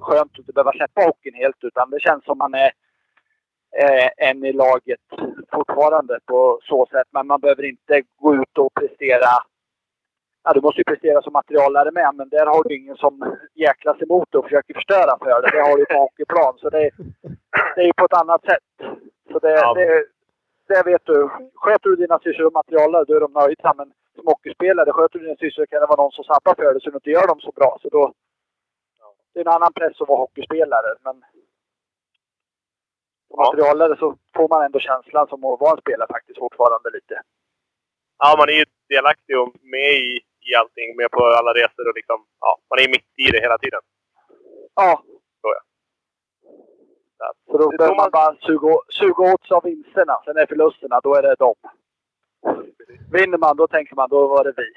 [0.00, 1.64] skönt att inte behöva släppa hockeyn helt.
[1.64, 2.72] Utan det känns som man är
[3.82, 5.00] eh, en i laget
[5.52, 7.08] fortfarande på så sätt.
[7.10, 9.28] Men man behöver inte gå ut och prestera.
[10.44, 14.02] Ja, du måste ju prestera som materialare med, men där har du ingen som jäklas
[14.02, 15.50] emot och försöker förstöra för det.
[15.50, 16.54] Det har du på hockeyplan.
[16.58, 16.90] Så det,
[17.74, 18.68] det är ju på ett annat sätt.
[19.32, 19.74] Så det, ja.
[19.74, 20.04] det,
[20.68, 21.28] det vet du.
[21.54, 23.74] Sköter du dina sysslor och materialare, då är de nöjda.
[23.76, 26.80] Men som hockeyspelare, sköter du din syssla kan det vara någon som sabbar för dig
[26.82, 27.78] så du inte gör dem så bra.
[27.82, 28.12] Så då,
[29.32, 30.90] det är en annan press att vara hockeyspelare.
[31.04, 31.14] Men
[33.28, 33.44] som Ja.
[33.44, 37.22] materialare så får man ändå känslan som att vara en spelare faktiskt fortfarande lite.
[38.18, 40.96] Ja, man är ju delaktig och med i, i allting.
[40.96, 42.18] Med på alla resor och liksom...
[42.40, 43.80] Ja, man är mitt i det hela tiden.
[44.74, 45.02] Ja.
[45.40, 45.48] Så
[47.18, 47.32] ja.
[47.50, 50.14] Så då behöver man bara suga, suga åt sig av vinsterna.
[50.24, 51.54] Sen är förlusterna, då är det dem.
[53.12, 54.72] Vinner man, då tänker man då var det vi.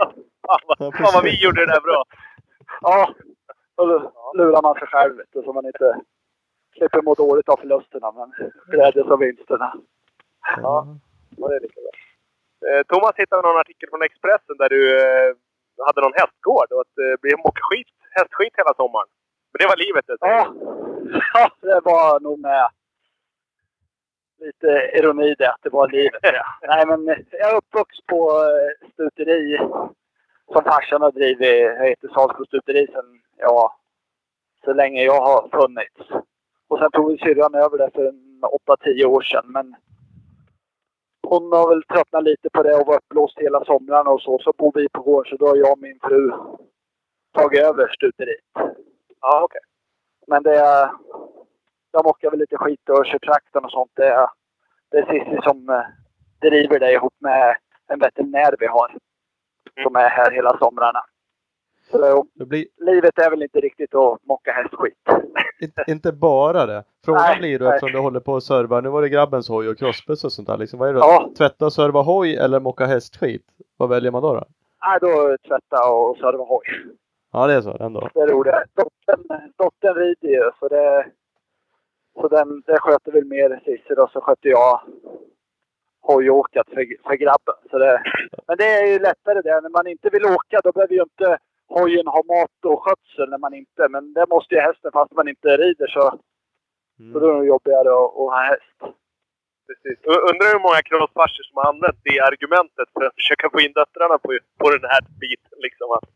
[0.48, 2.04] Fan vad, Ja, vad vi gjorde det där bra!
[2.82, 3.14] Ja,
[3.76, 6.02] då lurar man sig själv du, så man inte
[6.78, 9.74] slipper må dåligt av förlusterna men glädjas av vinsterna.
[10.58, 10.98] Ja.
[11.38, 11.92] Ja, det är lika bra.
[12.70, 15.36] Eh, Thomas hittade någon artikel från Expressen där du eh,
[15.86, 17.88] hade någon hästgård och att det blev mockskit,
[18.18, 19.10] hästskit hela sommaren.
[19.52, 20.18] Men det var livet det.
[21.34, 21.50] Ja.
[21.62, 22.70] det var nog med
[24.40, 26.46] lite ironi det, att det var livet det.
[26.68, 29.58] Nej men jag är uppvuxen på eh, stuteri
[30.54, 31.48] som farsan har drivit.
[31.50, 33.76] Jag heter Salsbro stuteri sedan, ja,
[34.66, 36.26] så länge jag har funnits.
[36.68, 39.46] Och sen tog syrran över det för en 8-10 år sedan.
[39.48, 39.76] Men
[41.30, 44.40] hon har väl tröttnat lite på det och varit uppblåst hela somrarna och så.
[44.40, 46.32] Så bor vi på gården så då har jag och min fru
[47.34, 48.40] tagit över stuteriet.
[49.22, 49.62] Ja, okej.
[50.28, 50.92] Men det är...
[51.92, 53.92] De åker väl lite skit och kör traktorn och sånt.
[53.94, 54.28] Det är,
[54.92, 55.86] det är Cissi som eh,
[56.42, 58.98] driver det ihop med en veterinär vi har.
[59.84, 61.00] Som är här hela somrarna.
[61.92, 64.98] Så blir livet är väl inte riktigt att mocka hästskit.
[65.62, 66.84] Inte, inte bara det.
[67.06, 68.82] Frågan Nej, blir då eftersom du håller på och servar.
[68.82, 70.58] Nu var det grabbens hoj och crossbuss och sånt där.
[70.58, 71.00] Liksom, vad är det?
[71.00, 71.30] Ja.
[71.38, 73.46] Tvätta och serva hoj eller mocka hästskit?
[73.78, 74.34] Vad väljer man då?
[74.34, 74.44] då?
[74.86, 76.66] Nej, då tvätta och serva hoj.
[77.34, 78.10] Ja, det är så ändå.
[78.14, 78.54] Det är roligt.
[78.74, 81.06] Dottern, dottern rider ju så det...
[82.22, 84.82] Så den, det sköter väl mer Cissi då, så sköter jag
[86.02, 87.56] hojåkat för, för grabben.
[87.72, 88.02] Så det,
[88.48, 89.62] men det är ju lättare det.
[89.62, 91.38] När man inte vill åka då behöver ju inte
[91.80, 93.82] hojen ha mat och skötsel när man inte...
[93.90, 96.02] Men det måste ju hästen fast man inte rider så,
[97.14, 97.36] så då Mm.
[97.38, 98.78] är det jobbigare att, att ha häst.
[99.68, 99.98] Precis.
[100.30, 104.18] Undrar hur många crossfarsor som har använt det argumentet för att försöka få in döttrarna
[104.24, 104.30] på,
[104.62, 105.58] på den här biten.
[105.68, 106.08] Liksom att,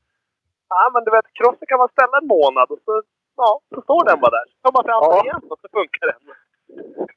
[0.74, 2.93] ja, men du vet, crossen kan man ställa en månad och så,
[3.41, 4.45] ja, så står den bara där.
[4.52, 5.10] Så tar man fram Ja.
[5.15, 6.21] den igen och så funkar den.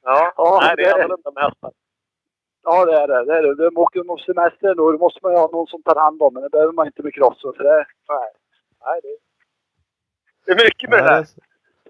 [0.09, 1.71] Ja, Ja, nej, det är det- annorlunda med hästar.
[2.65, 3.25] Ja, det är det.
[3.25, 3.55] det, är det.
[3.69, 6.33] De åker på semester då, då måste man ju ha någon som tar hand om
[6.33, 7.53] men det behöver man inte med crossen.
[7.57, 8.29] Så det, Nej,
[8.85, 9.17] nej det,
[10.45, 11.21] det är mycket med Ja, det det där.
[11.21, 11.39] är så.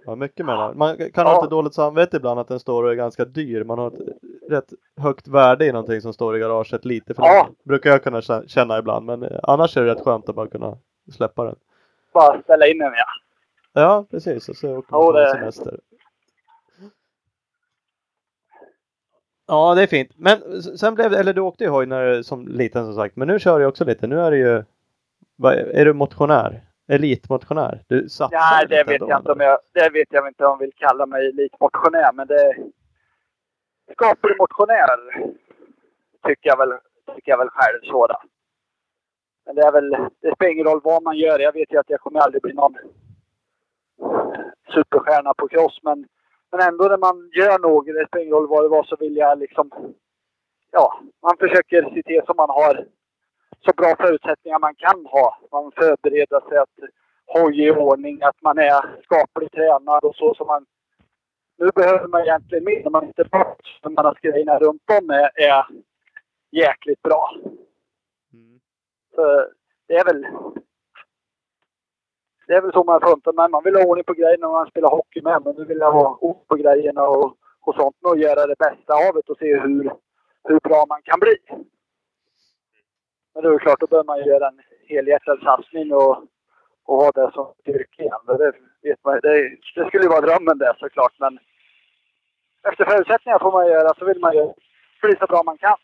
[0.05, 0.61] Ja, mycket med det.
[0.61, 0.73] här.
[0.73, 1.23] Man kan Ja.
[1.23, 3.63] ha lite dåligt samvete ibland att den står och är ganska dyr.
[3.63, 3.99] Man har ett
[4.49, 7.33] rätt högt värde i någonting som står i garaget lite för Ja.
[7.43, 7.55] länge.
[7.63, 9.05] Brukar jag kunna kä- känna ibland.
[9.05, 10.77] Men eh, annars är det rätt skönt att bara kunna
[11.13, 11.55] släppa den.
[12.13, 13.05] bara ställa in den ja.
[13.81, 14.49] Ja, precis.
[14.49, 15.79] Och så åker man Ja, på det- semester.
[19.47, 20.12] Ja, det är fint.
[20.15, 23.15] Men sen blev det, eller du åkte ju hoj när, som liten som sagt.
[23.15, 24.08] Men nu kör du också lite.
[24.08, 24.63] Nu är du ju,
[25.73, 26.62] är du motionär?
[26.88, 27.84] Elitmotionär?
[27.88, 30.60] Du satsar Nej, det vet jag inte om jag, det vet jag inte om jag
[30.60, 32.55] vill kalla mig elitmotionär, men det
[33.93, 34.97] skaplig motionär
[36.27, 36.73] tycker jag väl,
[37.15, 38.08] tycker jag väl själv så
[39.45, 39.89] Men det är väl,
[40.21, 41.39] det spelar ingen roll vad man gör.
[41.39, 42.75] Jag vet ju att jag kommer aldrig bli någon
[44.73, 46.08] superstjärna på cross, men,
[46.56, 49.15] men ändå när man gör något, det spelar ingen roll vad det var, så vill
[49.15, 49.72] jag liksom,
[50.72, 52.88] ja, man försöker se till så man har
[53.65, 55.39] så bra förutsättningar man kan ha.
[55.52, 56.80] Man förbereder sig att
[57.26, 60.65] hoj i ordning, att man är skapligt tränad och så som man...
[61.58, 65.10] Nu behöver man egentligen mer när man inte bort när man har grejerna runt om
[65.10, 65.65] är, är
[66.52, 67.36] jäkligt bra.
[68.34, 68.60] Mm.
[69.15, 69.48] Så
[69.88, 70.28] det är väl...
[72.47, 74.69] Det är väl så man funkar, men man vill ha ordning på grejerna när man
[74.69, 75.41] spelar hockey med.
[75.45, 78.93] Men nu vill jag ha ordning på grejerna och, och sånt och göra det bästa
[78.93, 79.91] av det och se hur,
[80.43, 81.36] hur bra man kan bli.
[83.34, 86.17] Men det är klart, då behöver man ju göra en helhjärtad satsning och,
[86.86, 88.21] och ha det som styrka yrke igen.
[88.27, 88.53] Det,
[88.89, 91.39] vet man, det, det skulle ju vara drömmen det såklart, men
[92.69, 94.53] efter förutsättningar får man göra så vill man ju
[95.01, 95.77] bli så bra man kan.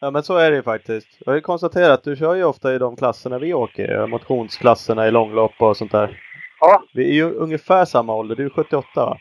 [0.00, 1.08] Ja men så är det ju faktiskt.
[1.18, 4.06] Jag har ju konstaterat att du kör ju ofta i de klasserna vi åker i.
[4.06, 6.20] Motionsklasserna i långlopp och sånt där.
[6.60, 8.36] Ja, Vi är ju ungefär samma ålder.
[8.36, 9.18] Du är 78 va?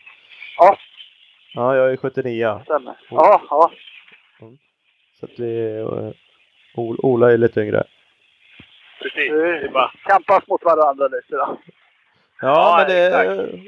[0.57, 0.77] ja,
[1.53, 2.59] Ja, jag är 79.
[2.63, 2.95] stämmer.
[3.09, 3.71] Ja, ja.
[5.19, 5.79] Så att vi...
[5.79, 6.11] eh,
[6.75, 7.83] Ola är lite yngre.
[9.01, 9.31] Precis.
[9.31, 11.37] Är bara, Kampas mot varandra lite då.
[11.37, 11.57] Ja,
[12.41, 13.59] Ja, men det...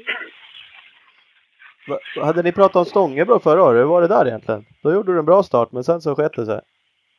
[2.20, 3.80] Hade ni pratat om Stångebro förra året?
[3.80, 4.64] Hur var det där egentligen?
[4.82, 6.60] Då gjorde du en bra start men sen så sket det sig.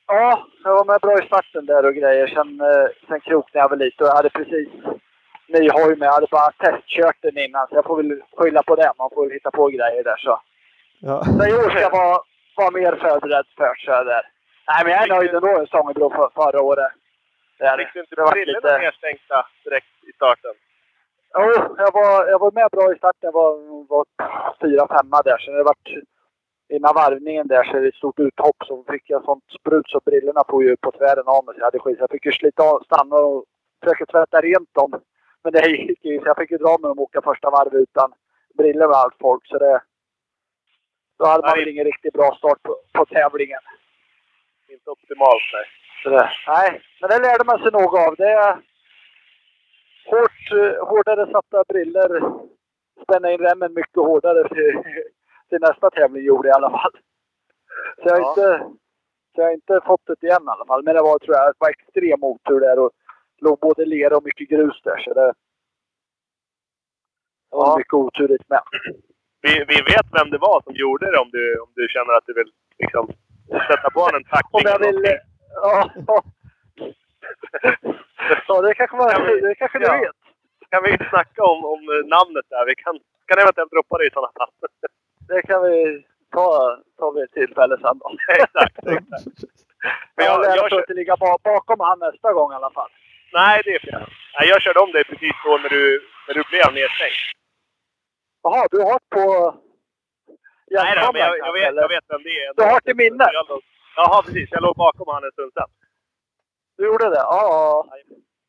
[0.07, 2.27] Ja, jag var med bra i starten där och grejer.
[2.27, 4.69] Sen, eh, sen kroknade jag väl lite och jag hade precis
[5.47, 6.07] ny hoj med.
[6.07, 8.93] Jag hade bara testkört den innan så jag får väl skylla på det.
[8.97, 10.39] Man får väl hitta på grejer där så.
[10.99, 11.23] Ja.
[11.23, 12.17] Så i år ska jag vara,
[12.57, 14.23] vara mer förberedd för så där.
[14.67, 16.91] Nej, men jag är nöjd ändå med Stångebro för, förra året.
[17.77, 20.51] Fick du inte brillorna lite- nedstänkta direkt i starten?
[21.37, 23.19] Jo, jag var, jag var med bra i starten.
[23.21, 23.51] Jag var,
[23.89, 24.05] var
[24.61, 25.37] fyra, femma där.
[25.37, 25.87] Sen det vart
[26.75, 29.99] innan varvningen där så är det ett stort uthopp så fick jag sånt sprut så
[30.05, 31.53] brillorna får ju på tvären av mig.
[31.55, 31.97] Så jag hade skit.
[31.97, 33.45] Så jag fick ju slita av, stanna och
[33.83, 34.91] försöka tvätta rent dem.
[35.43, 36.19] Men det gick ju.
[36.19, 38.13] Så jag fick ju dra med dem och åka första varvet utan
[38.57, 39.47] brillor med allt folk.
[39.47, 39.81] Så det...
[41.19, 43.63] Då hade man väl ingen riktigt bra start på, på tävlingen.
[44.69, 45.65] Inte optimalt, nej.
[46.03, 48.15] Så det, nej, men det lärde man sig nog av.
[48.15, 48.53] Det är
[50.05, 52.21] hårt, eh, hårdare satta briller.
[53.03, 54.49] Spänna in remmen mycket hårdare
[55.53, 56.91] till nästa tävling gjorde i alla fall.
[57.97, 58.29] Så jag har, Ja.
[58.29, 58.65] inte,
[59.35, 60.83] så jag har inte fått det igen i alla fall.
[60.83, 62.91] Men det var, tror jag, det var extrem otur där och
[63.41, 64.97] låg både lera och mycket grus där.
[64.97, 65.25] Så det,
[67.49, 67.77] det var Ja.
[67.77, 68.61] mycket oturligt med.
[69.41, 72.25] Vi, vi vet vem det var som gjorde det om du, om du känner att
[72.25, 73.05] du vill liksom
[73.69, 74.51] sätta på en tackling.
[74.59, 75.17] Om jag vill...
[75.61, 75.91] Ja,
[78.47, 78.61] ja.
[78.61, 79.91] det kanske, man, Kan vi- det kanske ja.
[79.93, 80.15] vet.
[80.69, 81.81] Kan vi snacka om, om
[82.15, 82.65] namnet där?
[82.65, 84.51] Vi kan, kan eventuellt droppa det i sådana fall.
[85.33, 88.07] Det kan vi ta, ta vid ett tillfälle sen då.
[88.43, 89.25] exakt, exakt.
[90.15, 92.71] Men jag jag, lär jag, kör, inte ligga ba- bakom han nästa gång i alla
[92.71, 92.91] fall.
[93.33, 94.01] nej, det är fel.
[94.39, 97.19] Nej, jag körde om dig precis då när du, när du blev nedstängd.
[98.43, 99.55] Jaha, du har på
[100.71, 101.81] Nej, då, men jag, jag, vet, eller?
[101.81, 102.53] jag vet vem det är.
[102.55, 103.27] Du har hört i minnet?
[103.33, 103.61] Jag
[103.95, 104.49] Jaha, precis.
[104.51, 105.69] Jag låg bakom han en stund sedan.
[106.77, 107.15] Du gjorde det?
[107.15, 107.87] Ja,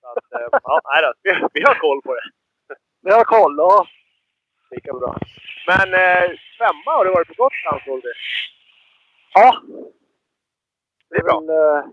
[0.02, 2.26] att, eh, ja, nej då, vi, vi har koll på det.
[3.02, 3.54] Vi har koll.
[3.58, 3.86] Ja.
[4.70, 5.16] Lika bra.
[5.66, 8.12] Men eh, femma har du varit på Gotland såg vi.
[9.34, 9.60] ja.
[11.10, 11.40] Det är bra.
[11.40, 11.84] Men, eh,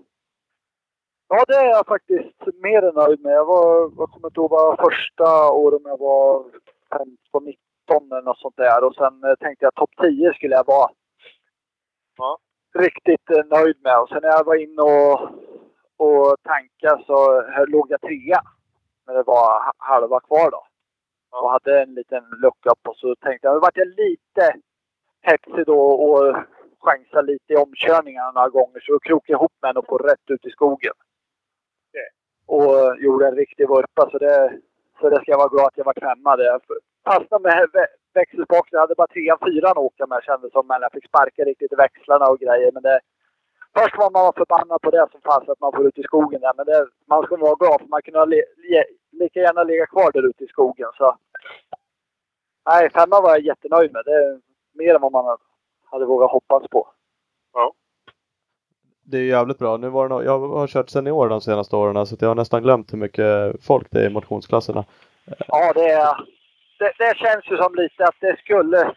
[1.29, 3.33] ja, det är jag faktiskt mer än nöjd med.
[3.33, 6.43] Jag var, jag kommer inte ihåg vad första året jag var
[6.91, 8.83] 15, 19 eller något sånt där.
[8.83, 10.89] Och sen eh, tänkte jag topp 10 skulle jag vara.
[12.17, 12.37] Ja.
[12.79, 13.99] Riktigt eh, nöjd med.
[14.01, 15.21] Och sen när jag var inne och,
[15.97, 18.41] och tankade så här låg jag trea.
[19.07, 20.63] När det var ha- halva kvar då.
[21.31, 24.55] Och hade en liten lucka och så tänkte jag, vart jag lite
[25.21, 26.35] hetsig då och
[26.79, 28.79] chansade lite i omkörningarna några gånger.
[28.79, 30.93] Så då krokade jag ihop med och får rätt ut i skogen.
[31.89, 32.09] Okej.
[32.45, 34.09] Och gjorde en riktig vurpa.
[34.11, 34.59] Så det,
[34.99, 36.39] så det ska jag vara glad att jag var.
[36.43, 36.61] Jag
[37.05, 38.69] fastnade med vä- växelspaken.
[38.71, 40.67] Jag hade bara trean, fyran att åka med kändes som.
[40.67, 42.71] Men jag fick sparka riktigt i växlarna och grejer.
[42.71, 42.99] Men det,
[43.77, 46.53] först var man förbannad på det som fanns att man får ut i skogen där.
[46.57, 48.43] Men det, man skulle vara glad för man kunde ha le,
[49.11, 50.89] lika gärna ligga kvar där ute i skogen.
[50.97, 51.17] Så.
[52.69, 54.01] Nej, femma var jag jättenöjd med.
[54.05, 54.41] Det är
[54.73, 55.37] mer än vad man
[55.91, 56.87] hade vågat hoppas på.
[59.03, 59.77] Det är jävligt bra.
[59.77, 62.35] Nu var det nå- jag har kört senior de senaste åren så att jag har
[62.35, 64.85] nästan glömt hur mycket folk det är i motionsklasserna.
[65.47, 66.15] Ja, det, är,
[66.79, 68.93] det, det känns ju som lite att det skulle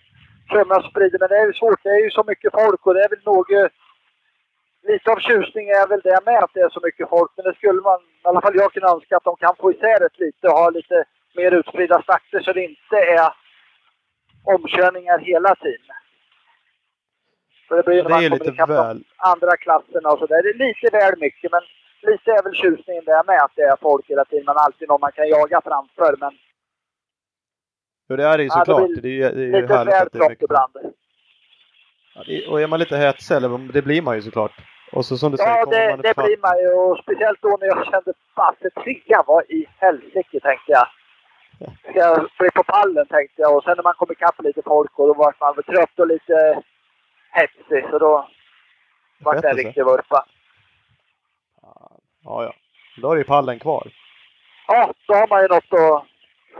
[0.48, 1.16] kunna sprida.
[1.20, 1.82] Men det är ju svårt.
[1.82, 3.72] Det är ju så mycket folk och det är väl något...
[4.88, 7.30] Lite av tjusning är väl det med att det är så mycket folk.
[7.36, 9.98] Men det skulle man, i alla fall jag kunna önska att de kan få isär
[10.00, 11.04] det lite och ha lite
[11.36, 13.28] mer utspridda starter så det inte är
[14.44, 15.96] omkörningar hela tiden.
[17.68, 19.04] För det blir när Det man är kommer lite väl.
[19.16, 20.42] andra klasserna och sådär.
[20.42, 21.60] Det är lite väl mycket men
[22.02, 24.44] lite är väl tjusningen där med att det är folk hela tiden.
[24.46, 26.32] Man alltid någon man kan jaga framför men
[28.06, 28.88] För det är det ju Ja, det såklart.
[28.88, 30.42] blir Det är, det är ju lite härligt väl att det är mycket.
[30.44, 30.72] ibland.
[32.14, 34.52] Ja, Och är man lite hetsig, eller det blir man ju såklart.
[34.96, 36.68] Och så som du säger, Ja, det, det fall- blir man ju.
[36.72, 39.22] Och speciellt då när jag kände Basse trea.
[39.26, 40.86] Vad i helsike tänkte jag.
[41.90, 43.56] Ska jag bli på pallen tänkte jag.
[43.56, 46.06] Och sen när man kom ikapp lite folk och då var man väl trött och
[46.06, 46.62] lite
[47.32, 47.90] hetsig.
[47.90, 48.28] Så då
[49.20, 50.26] var det en riktig vurpa.
[52.24, 52.52] Ja, ja.
[53.02, 53.88] Då har du ju pallen kvar.
[54.68, 56.04] Ja, då har man ju något att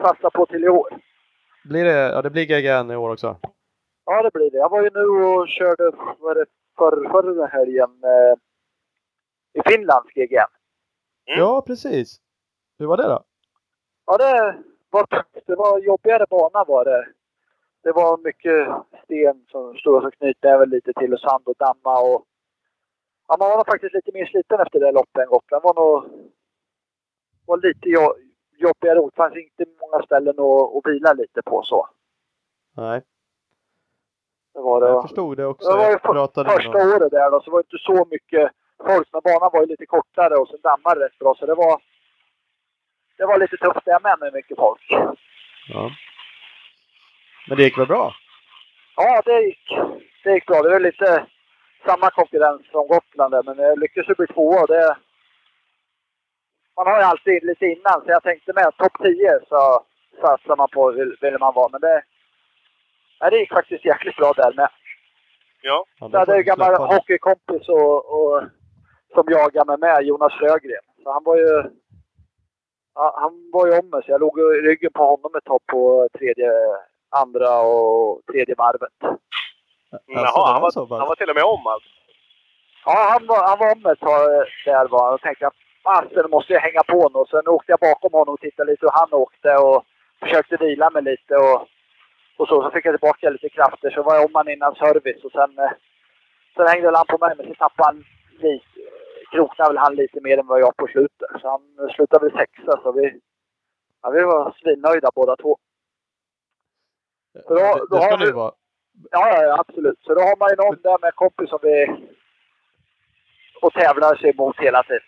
[0.03, 0.88] satsa på till i år.
[1.64, 3.37] Blir det, ja det blir GGN i år också.
[4.07, 4.57] Ja, det blir det.
[4.57, 6.47] Jag var ju nu och körde var det
[6.78, 8.38] för, förra helgen eh,
[9.60, 10.52] i Finlands GGN.
[11.26, 11.40] Mm.
[11.40, 12.20] Ja, precis.
[12.78, 13.24] Hur var det då?
[14.06, 15.46] Ja, det var tufft.
[15.46, 17.06] Det var jobbigare bana var det.
[17.82, 18.68] Det var mycket
[19.04, 22.26] sten som stod som knytnäven lite till och sand och damma och...
[23.28, 25.62] Ja, man var nog faktiskt lite mer sliten efter det loppet än Gotland.
[25.62, 26.04] Det var nog...
[27.46, 28.14] var lite jo,
[28.56, 29.00] jobbigare.
[29.00, 31.88] Det fanns inte många ställen att, att vila lite på så.
[32.76, 33.02] Nej,
[34.54, 34.88] Det var det.
[34.88, 35.70] jag förstod det också.
[35.70, 36.92] Det var ju för, första någon.
[36.92, 38.52] året där då, så var det inte så mycket
[38.86, 39.08] folk.
[39.12, 41.34] Men banan var ju lite kortare och sen dammade det rätt bra.
[41.38, 41.80] Så det var...
[43.16, 44.86] Det var lite tufft där med, med mycket folk.
[45.68, 45.90] Ja.
[47.48, 48.14] Men det gick väl bra?
[48.96, 49.78] Ja, det gick,
[50.24, 50.62] det gick bra.
[50.62, 51.26] Det var lite
[51.86, 54.66] samma konkurrens som Gotland där, men jag lyckades ju bli tvåa.
[54.66, 54.96] Det,
[56.76, 59.84] man har ju alltid lite innan, så jag tänkte med topp 10 så
[60.20, 61.68] satsar man på vill, vill man vara.
[61.72, 62.02] Men det,
[63.24, 64.68] ja, det gick faktiskt jäkligt bra där med.
[65.62, 65.84] Ja.
[66.00, 68.42] Ja, Jag hade en gammal hockeykompis och, och,
[69.14, 70.84] som jagade mig med, Jonas Frögren.
[71.02, 71.62] Så han var ju...
[72.94, 75.60] ja, Han var ju om mig, så jag låg i ryggen på honom ett tag
[75.66, 76.50] på tredje,
[77.10, 78.98] andra och tredje varvet.
[79.02, 79.18] Alltså,
[80.06, 81.88] Jaha, han var, så han var till och med om alltså.
[82.84, 84.20] Ja, han var, han var om mig ett tag
[84.64, 87.24] där var han och tänkte att fasen måste jag hänga på nu.
[87.30, 89.84] Sen åkte jag bakom honom och tittade lite hur han åkte och
[90.20, 91.68] försökte vila mig lite och,
[92.37, 92.62] och så.
[92.62, 93.90] Så fick jag tillbaka lite krafter.
[93.90, 95.73] Så var jag om han innan service och sen, eh,
[96.57, 98.64] sen hängde väl han på mig men så tappade han lite.
[99.33, 101.29] Kroknade väl han lite mer än vad jag på slutet.
[101.40, 103.20] Så han slutade väl sexa så vi,
[104.03, 105.59] ja, vi var svinnöjda båda två.
[107.49, 108.53] Då- det, det ska har ni vara.
[109.11, 109.99] Ja, ja, ja, absolut.
[110.01, 111.87] Så då har man ju någon där med kompis som vi
[113.62, 115.01] och tävlar sig mot hela tiden.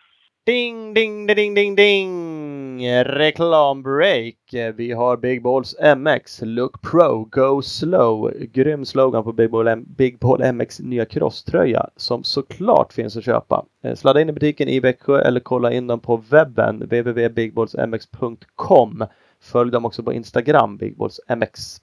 [0.46, 2.80] Ding, ding, ding, ding, ding!
[3.04, 4.36] Reklambreak.
[4.74, 6.40] Vi har Big Balls MX.
[6.42, 8.30] Look Pro, Go Slow.
[8.52, 13.24] Grym slogan på Big Ball, M- Big Ball MX nya crosströja som såklart finns att
[13.24, 13.64] köpa.
[13.84, 19.04] Eh, sladda in i butiken i Växjö eller kolla in dem på webben www.bigballsmx.com.
[19.52, 21.76] Följ dem också på Instagram, Big Balls MX.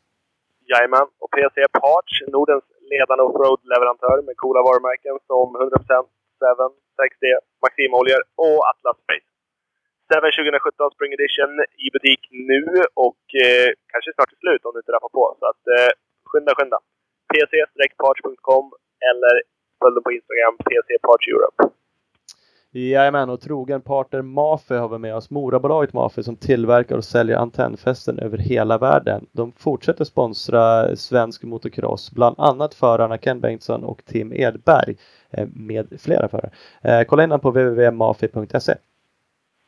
[0.66, 1.08] Jajamän.
[1.20, 6.04] Och PC Parts, Nordens ledande offroad-leverantör med coola varumärken som 100%
[6.40, 6.46] 7,
[7.00, 7.26] 6D,
[7.64, 9.28] Maximoljor och Atlas Space.
[10.10, 11.52] Seven 2017 Spring Edition
[11.86, 12.64] i butik nu
[13.06, 15.26] och eh, kanske snart är slut om du inte rappar på.
[15.40, 15.92] Så att eh,
[16.30, 16.80] skynda, skynda.
[17.32, 18.66] pc-parts.com
[19.10, 19.34] eller
[19.80, 21.58] följ dem på Instagram, PC Parts Europe.
[22.76, 25.30] Jajamän, och trogen partner Mafe har vi med oss.
[25.30, 29.26] Morabolaget Mafe som tillverkar och säljer antennfästen över hela världen.
[29.32, 34.96] De fortsätter sponsra svensk motocross, bland annat förarna Ken Bengtsson och Tim Edberg
[35.32, 36.52] eh, med flera förare.
[36.84, 38.76] Eh, kolla in dem på www.mafe.se.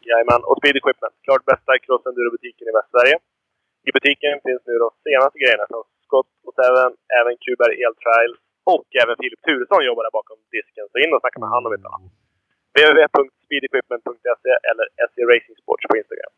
[0.10, 0.42] Jajamän.
[0.48, 1.16] Och Speed Equipment.
[1.26, 3.16] Klart bästa crossenduro-butiken i Västsverige.
[3.88, 8.32] I butiken finns nu de senaste grejerna från Scott och Seven, även Kuber Eltrail
[8.76, 10.86] och även Filip Turesson jobbar där bakom disken.
[10.92, 12.25] Så in och snacka med honom om
[12.76, 16.32] www.speedequipment.se eller SE Racing Sports på Instagram.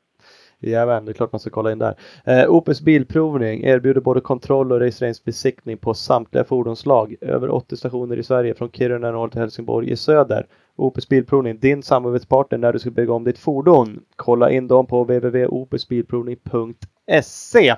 [0.59, 1.95] Jajamän, det är klart man ska kolla in där.
[2.25, 7.15] Eh, Opus Bilprovning erbjuder både kontroll och registreringsbesiktning på samtliga fordonslag.
[7.21, 10.47] Över 80 stationer i Sverige från Kiruna norr till Helsingborg i söder.
[10.75, 13.99] Opus Bilprovning, din samarbetspartner när du ska bygga om ditt fordon.
[14.15, 17.75] Kolla in dem på www.opusbilprovning.se.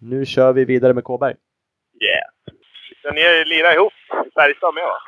[0.00, 1.34] Nu kör vi vidare med Kåberg.
[2.02, 2.24] Yes!
[3.02, 3.92] Så ni lirar ihop
[4.26, 4.98] i Färjestad med va?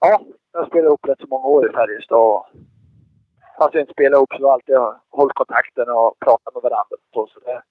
[0.00, 0.20] Ja,
[0.58, 2.44] jag spelat ihop rätt så många år i Färjestad.
[3.58, 4.76] Fast jag inte spelar ihop så har jag alltid
[5.10, 6.96] hållit kontakten och pratat med varandra.
[7.14, 7.62] Och så, det,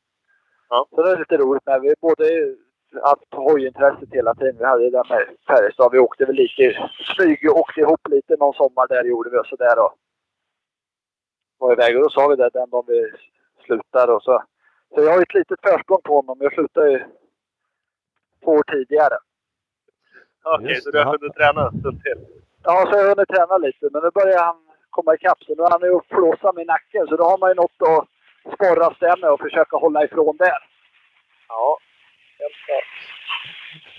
[0.70, 0.88] Ja.
[0.90, 1.82] så det är lite roligt med.
[1.82, 2.56] Vi är både
[3.04, 4.56] haft hojintresset hela tiden.
[4.58, 5.92] Vi hade det där med Färjestad.
[5.92, 9.46] Vi åkte väl lite smyg och åkte ihop lite någon sommar där gjorde vi och
[9.46, 9.80] sådär.
[9.80, 9.94] Och
[11.58, 13.12] var iväg och då sa vi det den dagen vi
[13.66, 14.44] slutar och så.
[14.96, 16.38] Så jag har ju ett litet försprång på honom.
[16.42, 17.04] Jag slutade ju
[18.44, 19.18] två år tidigare.
[20.44, 22.26] Okej, Just så du har hunnit träna en stund till?
[22.66, 23.90] Ja, så har jag hunnit träna lite.
[23.92, 24.56] Men nu börjar han
[24.90, 25.44] komma ikapp.
[25.44, 27.08] Så nu är han ju flåsa med nacken.
[27.08, 28.08] Så då har man ju något att
[28.56, 30.58] sporra sig med och försöka hålla ifrån där.
[31.48, 31.78] Ja,
[32.40, 32.84] helt klart.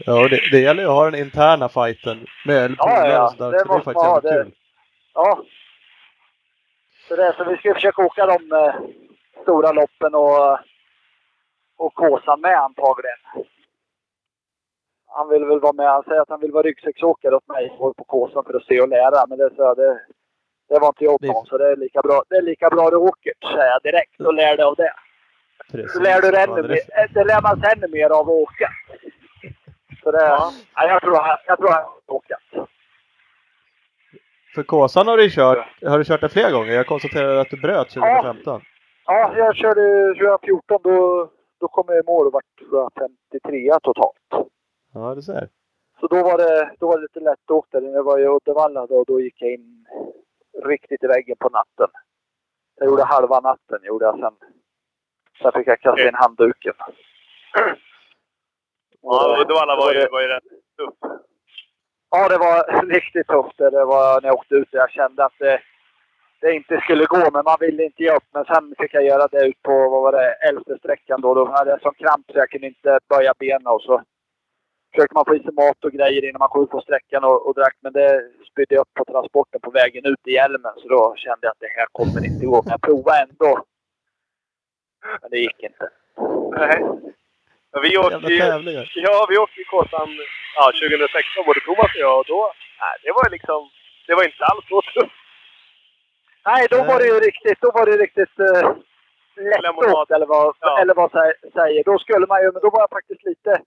[0.06, 3.52] Ja, det, det gäller ju att ha den interna fighten med Ja, ja, och sådär.
[3.52, 4.54] Det så det är måste faktiskt man ha, det- kul.
[5.14, 5.42] Ja.
[7.08, 8.74] Så, det, så vi ska försöka åka de eh,
[9.42, 10.58] stora loppen och,
[11.78, 13.18] och Kåsan med antagligen.
[15.16, 15.88] Han vill väl vara med.
[15.90, 18.80] Han säger att han vill vara ryggsäcksåkare åt mig och på Kåsan för att se
[18.80, 19.26] och lära.
[19.28, 20.00] Men det, så det,
[20.68, 21.46] det var inte jag Det- honom.
[21.46, 24.20] Så det är lika bra, det är lika bra du åker, säger jag direkt.
[24.20, 24.92] Och lär dig av det.
[25.72, 25.92] Precis.
[25.92, 28.28] Så lär du dig Ja, ännu mer, det lär man sig ännu mer av att
[28.28, 28.68] åka.
[30.02, 30.50] Så det, Ja.
[30.74, 30.88] ja.
[30.88, 32.40] jag tror han, jag tror har åkat.
[34.54, 36.72] För Kåsan har du kört, har du kört det flera gånger?
[36.72, 38.60] Jag konstaterade att du bröt 2015.
[39.06, 40.80] Ja, jag körde 2014.
[40.84, 41.28] Då,
[41.60, 44.45] då kom jag i mål och var tror jag, 53 totalt.
[44.98, 45.48] Ja, du ser.
[46.00, 47.82] Så då var det, då var det lite lättåkt där.
[47.82, 49.86] Jag var i Uddevalla då, och då gick jag in
[50.64, 51.88] riktigt i väggen på natten.
[52.76, 54.34] Jag gjorde halva natten, gjorde jag sen.
[55.42, 56.74] Sen fick jag kasta in handduken.
[59.02, 60.44] Ja, Uddevalla var ju, det- var ju rätt
[60.78, 60.98] tufft.
[62.10, 63.58] Ja, det var riktigt tufft.
[63.58, 64.68] Det var när jag åkte ut.
[64.70, 65.60] Jag kände att det,
[66.40, 68.24] det inte skulle gå, men man ville inte ge upp.
[68.32, 71.34] Men sen fick jag göra det ut på, vad var det, elfte sträckan då.
[71.34, 74.02] Då hade jag sån kramp så jag kunde inte böja benen och så
[74.94, 77.46] försökte man få i sig mat och grejer innan man kom ut på sträckan och,
[77.46, 77.76] och drack.
[77.80, 80.72] Men det spydde upp på transporten på vägen ut i hjälmen.
[80.76, 82.62] Så då kände jag att det här kommer inte gå.
[82.62, 83.64] Men jag provade ändå.
[85.20, 85.88] Men det gick inte.
[86.58, 86.78] Nej.
[87.72, 88.38] Ja, vi åkte ju...
[88.94, 90.08] Ja, vi åkte Kåsan
[90.56, 92.18] ja, 2016, både Thomas och jag.
[92.18, 93.70] Och då, nej, det var liksom...
[94.06, 95.14] Det var inte alls så tufft.
[96.46, 98.72] Nej, då var det ju riktigt, då var det riktigt uh,
[99.62, 100.10] Lemonad.
[100.10, 100.78] eller vad, Ja.
[100.80, 101.84] eller vad sä- säger.
[101.84, 103.62] Då skulle man ju, men då var jag faktiskt lite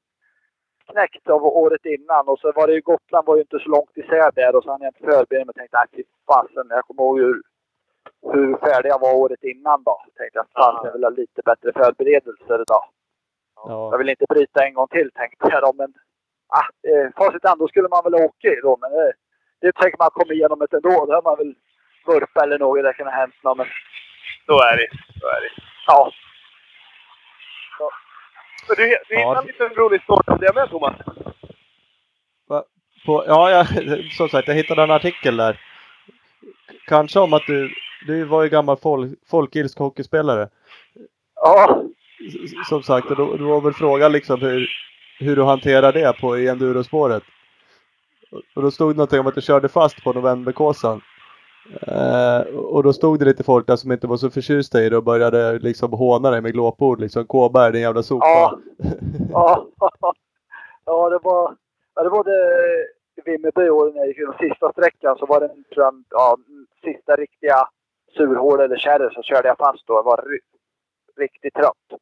[0.91, 3.97] knäckt av året innan och så var det ju Gotland var ju inte så långt
[3.97, 5.89] isär där och så hade jag inte förberett mig och tänkte att
[6.29, 7.41] fasen, jag kommer ihåg hur,
[8.33, 10.01] hur färdig jag var året innan då.
[10.17, 12.85] Tänkte att fasen, jag vill ha lite bättre förberedelser idag.
[13.55, 13.89] Ja.
[13.91, 15.93] Jag vill inte bryta en gång till tänkte jag då, men
[16.47, 19.13] ah, eh, facit ändå skulle man väl åka i då, men det,
[19.61, 21.05] det tänker man kommer igenom det ändå.
[21.05, 21.55] Då har man väl
[22.07, 23.67] vurpa eller något, det kan ha hänt något, men
[24.45, 24.89] Så är det.
[25.19, 25.51] Så är det.
[25.87, 26.11] ja.
[28.67, 30.95] Du, du Ja, hittade en det- liten rolig story om det med Thomas.
[33.05, 33.67] På, ja, jag,
[34.17, 35.59] som sagt, jag hittade en artikel där.
[36.87, 37.71] Kanske om att du,
[38.07, 40.49] du var ju gammal folk, folkilsk hockeyspelare.
[41.35, 41.83] Ja,
[42.27, 44.69] S- Som sagt, och då, då var väl frågan liksom hur,
[45.19, 47.23] hur du hanterar det på i endurospåret.
[48.31, 51.01] Och- Och då stod det någonting om att du körde fast på novemberkåsan.
[51.87, 54.97] Eh, och då stod det lite folk där som inte var så förtjusta i det
[54.97, 57.25] och började liksom håna dig med glåpord liksom.
[57.25, 58.25] Kåberg din jävla sopa.
[58.27, 58.59] Ja.
[59.31, 59.67] ja.
[60.85, 61.55] ja, det var,
[61.95, 62.41] ja, det var det
[63.25, 63.61] Vimmerby
[63.93, 66.37] när jag gick den sista sträckan så var det tror jag, ja,
[66.83, 67.67] sista riktiga
[68.17, 69.93] surhål eller kärre så körde jag fast då.
[69.93, 72.01] Jag var ri- riktigt trött.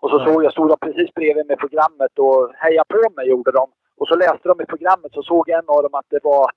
[0.00, 3.52] Och så såg jag, stod de precis bredvid med programmet och heja på mig gjorde
[3.52, 3.66] de.
[3.96, 6.50] Och så läste de i programmet så såg en av dem att det var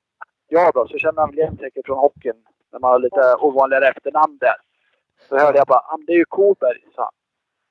[0.50, 0.88] jag då.
[0.88, 2.44] Så kände han igen säkert från hockeyn.
[2.72, 4.56] När man har lite ovanligare efternamn där.
[5.30, 7.12] Så hörde jag bara, "Ah, det är ju Koberg, sa han.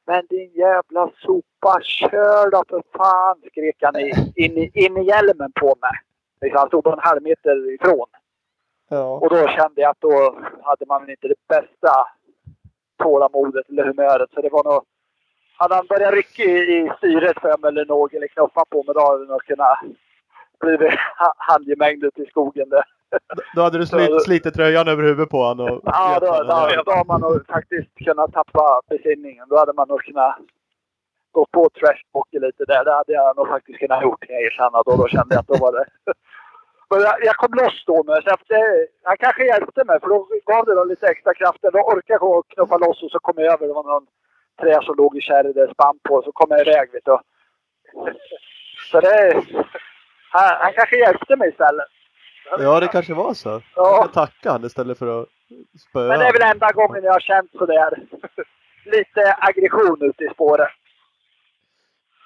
[0.07, 3.37] Men din jävla sopa, kör då för fan!
[3.51, 5.91] skrek han i- in, i- in i hjälmen på mig.
[6.41, 8.07] Liksom, Han stod bara en halv meter ifrån.
[8.89, 9.05] Ja.
[9.12, 11.93] Och då kände jag att då hade man inte det bästa
[13.03, 14.31] tålamodet eller humöret.
[14.35, 14.83] Så det var nog...
[15.57, 18.95] Hade han börjat rycka i, i styret för mig eller något eller knuffa på mig
[18.95, 19.79] då hade det nog kunnat
[20.61, 22.85] blivit ha- handgemängd ute i skogen där.
[23.55, 26.93] Då hade du slit, slitit tröjan över huvudet på honom och Ja, då, då, då
[26.93, 29.47] har man nog faktiskt kunnat tappa besinningen.
[29.49, 30.37] Då hade man nog kunnat
[31.33, 32.85] gå på trashhockey lite där.
[32.85, 34.83] Det hade jag nog faktiskt kunnat gjort kan jag erkänna.
[34.87, 35.85] Då, då kände jag att då var det...
[36.91, 40.09] Men jag, jag kom loss då med så att det, Han kanske hjälpte mig för
[40.09, 41.71] då gav det då lite extra krafter.
[41.71, 43.67] Då orkade jag gå och knuffa loss och så kom jag över.
[43.67, 44.07] Det var någon
[44.61, 46.23] trä som låg i kärret där spann på.
[46.23, 47.19] Så kom jag iväg vet du.
[48.91, 49.43] Så det...
[50.31, 51.87] Han, han kanske hjälpte mig istället.
[52.59, 53.62] Ja, det kanske var så.
[53.74, 53.99] Ja.
[54.03, 55.29] Jag tackar han istället för att
[55.89, 57.91] spöa Men det är väl enda gången jag har känt sådär
[58.85, 60.68] lite aggression ute i spåret.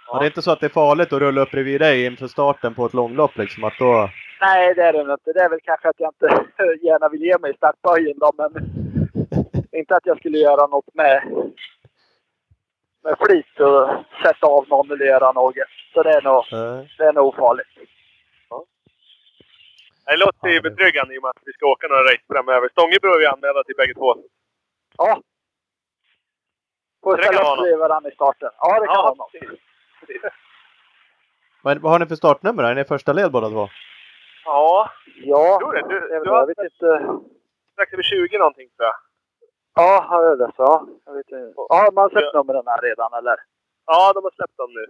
[0.06, 2.26] Ja, det är inte så att det är farligt att rulla upp bredvid dig inför
[2.26, 4.10] starten på ett långlopp liksom att då...
[4.40, 5.32] Nej, det är det inte.
[5.32, 6.46] Det är väl kanske att jag inte
[6.86, 8.50] gärna vill ge mig i startböjen då, men
[9.72, 11.22] inte att jag skulle göra något med,
[13.04, 13.88] med flit och
[14.22, 15.54] sätta av någon eller göra något.
[15.94, 16.94] Så det är nog, Nej.
[16.98, 17.68] det är nog ofarligt.
[20.12, 22.68] Det låter ju betryggande i och med att vi ska åka några race framöver.
[22.68, 24.10] Stångebro är vi anmälda till bägge två.
[24.98, 25.20] Ja.
[27.02, 28.50] Får ställa upp bredvid varandra i starten.
[28.58, 29.32] Ja, det kan vara något.
[29.32, 29.50] precis.
[30.00, 30.22] Precis.
[31.64, 32.62] Men vad har ni för startnummer?
[32.64, 33.68] Är ni första led båda två?
[34.44, 34.90] Ja,
[35.24, 35.80] Ja, tror det.
[35.88, 36.30] Du- du det.
[36.30, 36.90] har- jag vet inte.
[37.72, 38.96] strax över 20 någonting tror jag.
[39.74, 40.88] Ja, har jag det så?
[41.06, 41.52] Jag vet inte.
[41.56, 43.36] Ja, har man sett numren här redan eller?
[43.86, 44.84] Ja, de har släppt dem nu.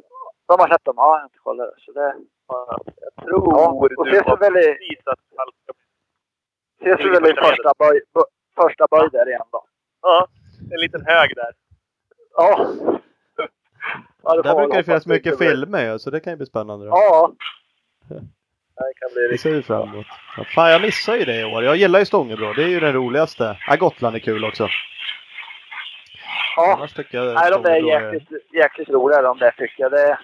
[0.53, 0.95] De har sett dem?
[0.97, 1.83] Ja, jag har inte kollat det.
[1.85, 2.15] Så det...
[2.49, 2.79] Ja,
[3.17, 4.97] Jag tror Ja, och du ses vi väl i,
[6.81, 8.21] ses vi väl i första böj, bö,
[8.57, 9.65] första böj där igen då.
[10.03, 10.29] Ja,
[10.75, 11.53] en liten hög där.
[12.37, 12.67] Ja.
[14.23, 16.47] ja Där får brukar det finnas det mycket filmer ju, så det kan ju bli
[16.47, 16.87] spännande.
[16.87, 16.91] Då.
[16.91, 17.33] Ja.
[18.77, 19.41] Det kan bli Det riktigt.
[19.41, 20.07] ser vi fram emot.
[20.37, 21.65] Ja, fan, jag missar ju det i år.
[21.65, 22.53] Jag gillar ju Stångebro.
[22.53, 23.59] Det är ju den roligaste.
[23.69, 24.69] Ja, Gotland är kul också.
[26.57, 26.75] Ja.
[26.77, 29.93] Annars tycker jag Nej, de är jäkligt, jäkligt roliga de där tycker jag.
[29.93, 30.19] Det,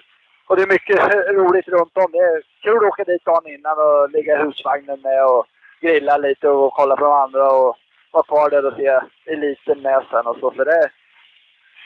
[0.49, 0.99] och det är mycket
[1.39, 2.13] roligt runt om.
[2.13, 5.47] Det är kul att åka dit dagen innan och ligga i husvagnen med och
[5.81, 7.77] grilla lite och kolla på de andra och
[8.13, 9.01] vara kvar där och se
[9.33, 10.51] eliten med sen och så.
[10.51, 10.91] För det,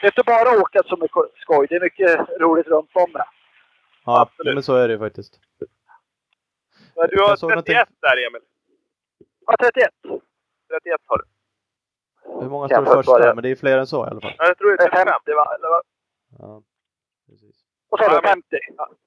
[0.01, 1.67] det är inte bara åka som är ko- skoj.
[1.69, 3.25] Det är mycket roligt runt om med.
[4.05, 4.53] Ja, Absolut.
[4.53, 5.39] men så är det ju faktiskt.
[6.95, 8.41] Men du har Jag såg 31 där Emil.
[9.45, 9.89] Ja, 31.
[10.03, 11.23] 31 har du.
[12.41, 13.03] Hur många står svara?
[13.03, 13.35] första?
[13.35, 14.33] Men det är fler än så i alla fall.
[14.37, 15.13] Ja, Jag tror det Det är är 35.
[15.13, 15.55] 50 va?
[15.55, 15.81] Eller vad?
[16.39, 16.61] Ja.
[17.93, 18.15] Vad sa Ja, du?
[18.15, 18.57] men- 50?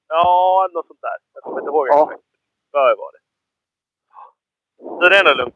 [0.07, 1.17] Ja, något sånt där.
[1.33, 2.03] Jag kommer inte ihåg Ja.
[2.03, 2.23] exakt.
[2.71, 3.19] Bör vara det.
[5.03, 5.55] Så det är nog lugnt.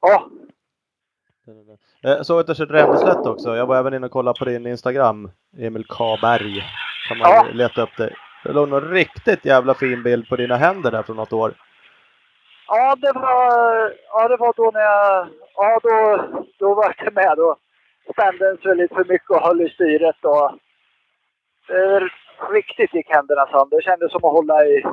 [0.00, 0.28] Ja.
[1.46, 3.56] Eh, Jag såg att du kört rämneslätt också.
[3.56, 5.30] Jag var även inne och kollade på din Instagram.
[5.58, 6.62] Emil Kaberg.
[7.08, 7.46] Kan man Ja.
[7.52, 8.14] leta upp det.
[8.44, 11.54] Det låg någon riktigt jävla fin bild på dina händer där från något år.
[12.66, 15.28] Ja, det var, ja, det var då när jag...
[15.54, 16.24] Ja, då,
[16.58, 17.34] då var jag med.
[17.36, 17.56] Då
[18.12, 20.24] spände den sig lite för mycket och höll i styret.
[20.24, 20.50] Och,
[21.76, 22.02] eh,
[22.52, 23.76] riktigt gick händerna sönder.
[23.76, 24.84] Det kändes som att hålla i,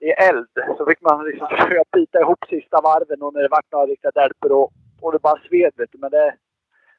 [0.00, 0.48] i eld.
[0.76, 4.10] Så fick man liksom försöka bita ihop sista varven och när det vart några riktiga
[4.14, 5.72] därper och, och det bara sved.
[5.76, 5.98] Vet du.
[5.98, 6.34] Men, det,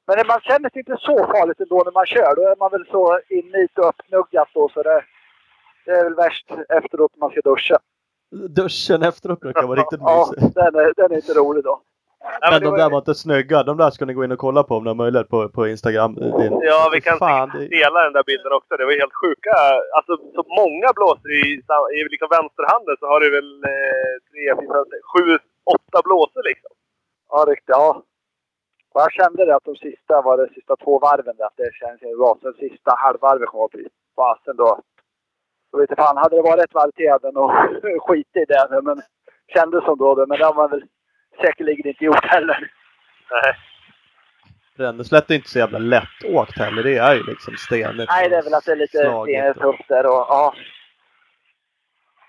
[0.08, 2.36] men det, man känner sig inte så farligt ändå när man kör.
[2.36, 4.70] Då är man väl så inne i det och uppknuggat då.
[4.74, 5.04] Så det,
[5.86, 7.78] Det är väl värst efteråt när man ska duscha.
[8.50, 10.54] Duschen efteråt brukar vara riktigt Ja, mysig.
[10.56, 11.82] den är, den är inte rolig då.
[12.42, 13.64] Men det de var- där var inte snygga.
[13.64, 15.68] De där ska ni gå in och kolla på om ni har möjlighet på, på
[15.68, 16.16] Instagram.
[16.16, 18.72] Det är- Ja, vi kan Fan, det- dela den där bilden också.
[18.78, 19.54] Det var helt sjuka.
[19.98, 21.44] Alltså, så många blåsor i,
[21.98, 24.80] i liksom vänsterhanden så har du väl eh, tre, fyra,
[25.12, 25.24] sju,
[25.76, 26.72] åtta blåsor liksom.
[27.32, 27.70] Ja, riktigt.
[27.80, 28.04] Ja.
[28.94, 31.70] Och jag kände det att de sista var det sista två varven där, att det
[31.82, 32.38] kändes bra.
[32.42, 34.80] Sen sista halvvarvet kom upp i fasen då.
[35.72, 37.52] Så vet inte fan, hade det varit ett varv till hade jag nog
[38.08, 38.82] skit i det.
[38.84, 39.02] Men
[39.54, 40.26] kändes som då det.
[40.28, 40.84] Men det man väl
[41.42, 42.72] säkerligen inte gjort heller.
[43.32, 43.54] Nej.
[44.78, 46.84] Ränneslätt är inte så jävla lättåkt heller.
[46.84, 48.10] Det är ju liksom stenigt.
[48.12, 50.54] Nej, det är väl att det är lite stenigt och- upp där och ja.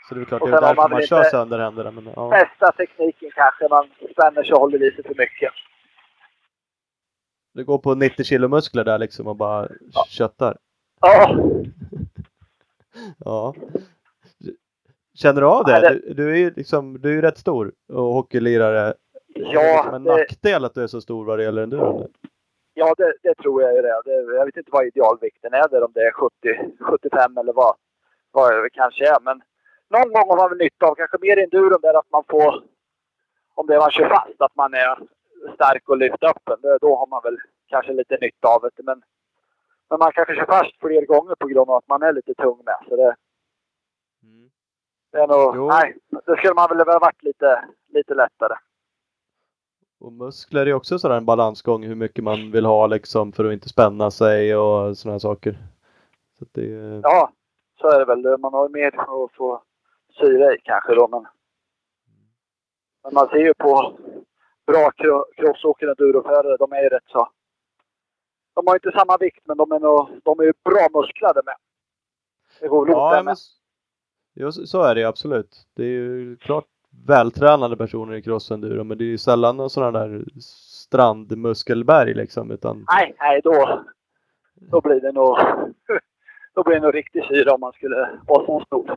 [0.09, 1.91] Så det är klart, Och det är därför man kör inte- sönder händerna.
[1.91, 2.31] Men, ja.
[2.31, 3.69] Bästa tekniken kanske.
[3.71, 5.53] Man spänner sig och håller i sig för mycket.
[7.55, 9.69] Det går på 90 kilo muskler där liksom och bara
[10.09, 10.57] köttar.
[11.01, 11.37] Ja,
[13.19, 13.55] Ja.
[15.23, 15.73] Känner du av det?
[15.73, 18.79] Ja, det- Du, du är ju liksom, du är rätt stor och hockeylirare.
[18.81, 18.95] Är
[19.35, 22.13] det Ja, liksom en det- nackdel att du är så stor vad det gäller enduron?
[22.75, 24.03] ja det, det tror jag är det.
[24.05, 24.37] det.
[24.37, 26.33] Jag vet inte vad idealvikten är där, om det är 70,
[26.81, 27.77] 75 eller vad,
[28.31, 29.21] vad det kanske är.
[29.21, 29.43] Men
[29.91, 32.63] någon gång har man väl nytta av, kanske mer enduron där att man får,
[33.55, 34.99] om det är man kör fast, att man är
[35.55, 36.79] stark och lyft upp den.
[36.81, 38.83] Då har man väl kanske lite nytta av det.
[38.83, 39.03] Men,
[39.91, 42.63] men man kanske kör fast fler gånger på grund av att man är lite tung
[42.67, 42.77] med.
[42.89, 43.17] Så det,
[45.13, 45.69] det är nog, Jo.
[45.69, 45.97] nej,
[46.27, 48.55] det skulle man väl ha varit lite, lite lättare.
[50.01, 53.53] Och muskler är också sådär en balansgång hur mycket man vill ha liksom för att
[53.53, 55.59] inte spänna sig och sådana saker.
[56.39, 56.67] Så att det.
[57.03, 57.33] Ja,
[57.81, 58.39] så är det väl.
[58.39, 59.63] Man har ju mer att få
[60.21, 61.09] syre i kanske då.
[61.09, 61.27] Men,
[63.05, 63.99] men man ser ju på
[64.67, 67.29] bra cro- crossåkare och enduroförare, de är ju rätt så...
[68.55, 71.55] De har inte samma vikt, men de är, nog, de är ju bra musklade med.
[72.61, 73.37] Det går väl Ja, men
[74.35, 75.67] jo, så är det ju absolut.
[75.75, 76.67] Det är ju klart
[77.07, 82.85] vältränade personer i crossenduro men det är ju sällan någon sådana där strandmuskelberg liksom utan
[82.89, 83.85] Nej, nej då,
[84.55, 85.37] då blir det nog...
[86.55, 88.97] Då blir det nog riktig syra om man skulle vara så stor.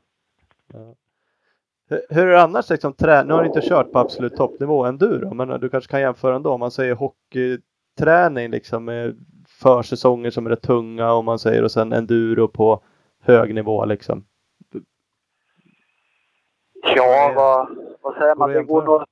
[1.89, 3.23] Hur, hur är det annars liksom trä...
[3.23, 6.51] Nu har du inte kört på absolut toppnivå enduro men du kanske kan jämföra ändå
[6.51, 11.71] om man säger hockeyträning liksom med försäsonger som är rätt tunga om man säger och
[11.71, 12.83] sen enduro på
[13.21, 14.25] hög nivå liksom.
[16.85, 18.49] Ja, vad, vad säger man?
[18.49, 19.03] Det går nog...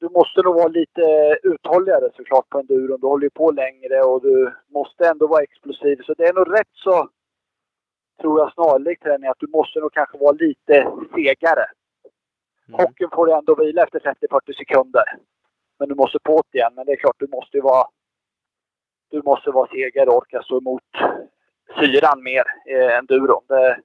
[0.00, 1.02] Du måste nog vara lite
[1.42, 3.00] uthålligare såklart på enduron.
[3.00, 6.02] Du håller ju på längre och du måste ändå vara explosiv.
[6.06, 7.08] Så det är nog rätt så,
[8.20, 11.64] tror jag, snarlikt träning att du måste nog kanske vara lite segare.
[12.68, 12.80] Mm.
[12.80, 15.04] Hockeyn får du ändå vila efter 30-40 sekunder.
[15.78, 16.72] Men du måste på det igen.
[16.74, 17.86] Men det är klart, du måste ju vara...
[19.10, 20.82] Du måste vara segare och orka stå emot
[21.80, 23.44] syran mer i enduron.
[23.48, 23.80] Det,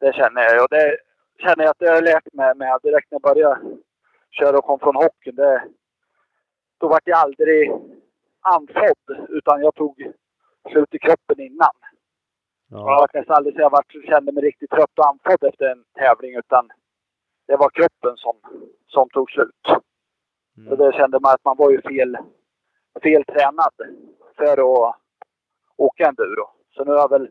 [0.00, 0.62] det känner jag.
[0.62, 0.96] Och det
[1.38, 3.60] känner jag att jag har lärt mig med direkt när jag började
[4.30, 5.34] köra och kom från hockeyn.
[5.36, 5.62] Det,
[6.78, 7.72] då var jag aldrig
[8.40, 10.12] andfådd, utan jag tog
[10.70, 11.70] slut i kroppen innan.
[12.70, 12.84] Jag Ja.
[12.84, 16.34] var nästan aldrig så jag var, kände mig riktigt trött och andfådd efter en tävling,
[16.36, 16.70] utan
[17.46, 18.36] det var kroppen som,
[18.86, 19.60] som tog slut.
[19.64, 19.80] Så
[20.74, 20.78] Mm.
[20.78, 22.16] det kände man att man var ju fel,
[23.02, 23.72] fel tränad
[24.36, 24.52] för
[24.86, 24.96] att
[25.76, 26.46] åka enduro.
[26.70, 27.30] Så nu har jag väl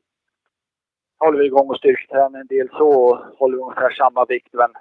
[1.20, 4.54] håller vi igång och styrketränar en del så och håller vi ungefär samma vikt.
[4.54, 4.72] Men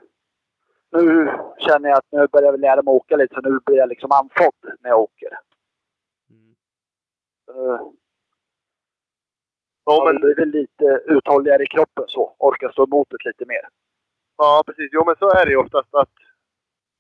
[0.93, 3.89] nu känner jag att nu börjar jag lära mig åka lite så nu blir jag
[3.89, 5.39] liksom andfådd när jag åker.
[6.31, 6.55] Mm.
[7.47, 7.79] Så nu
[9.91, 12.35] Ja, men, jag blivit lite uthålligare i kroppen så.
[12.39, 13.65] Orkar stå emot det lite mer.
[14.39, 14.91] ja, precis.
[14.93, 16.15] Jo, men så är det ju oftast att,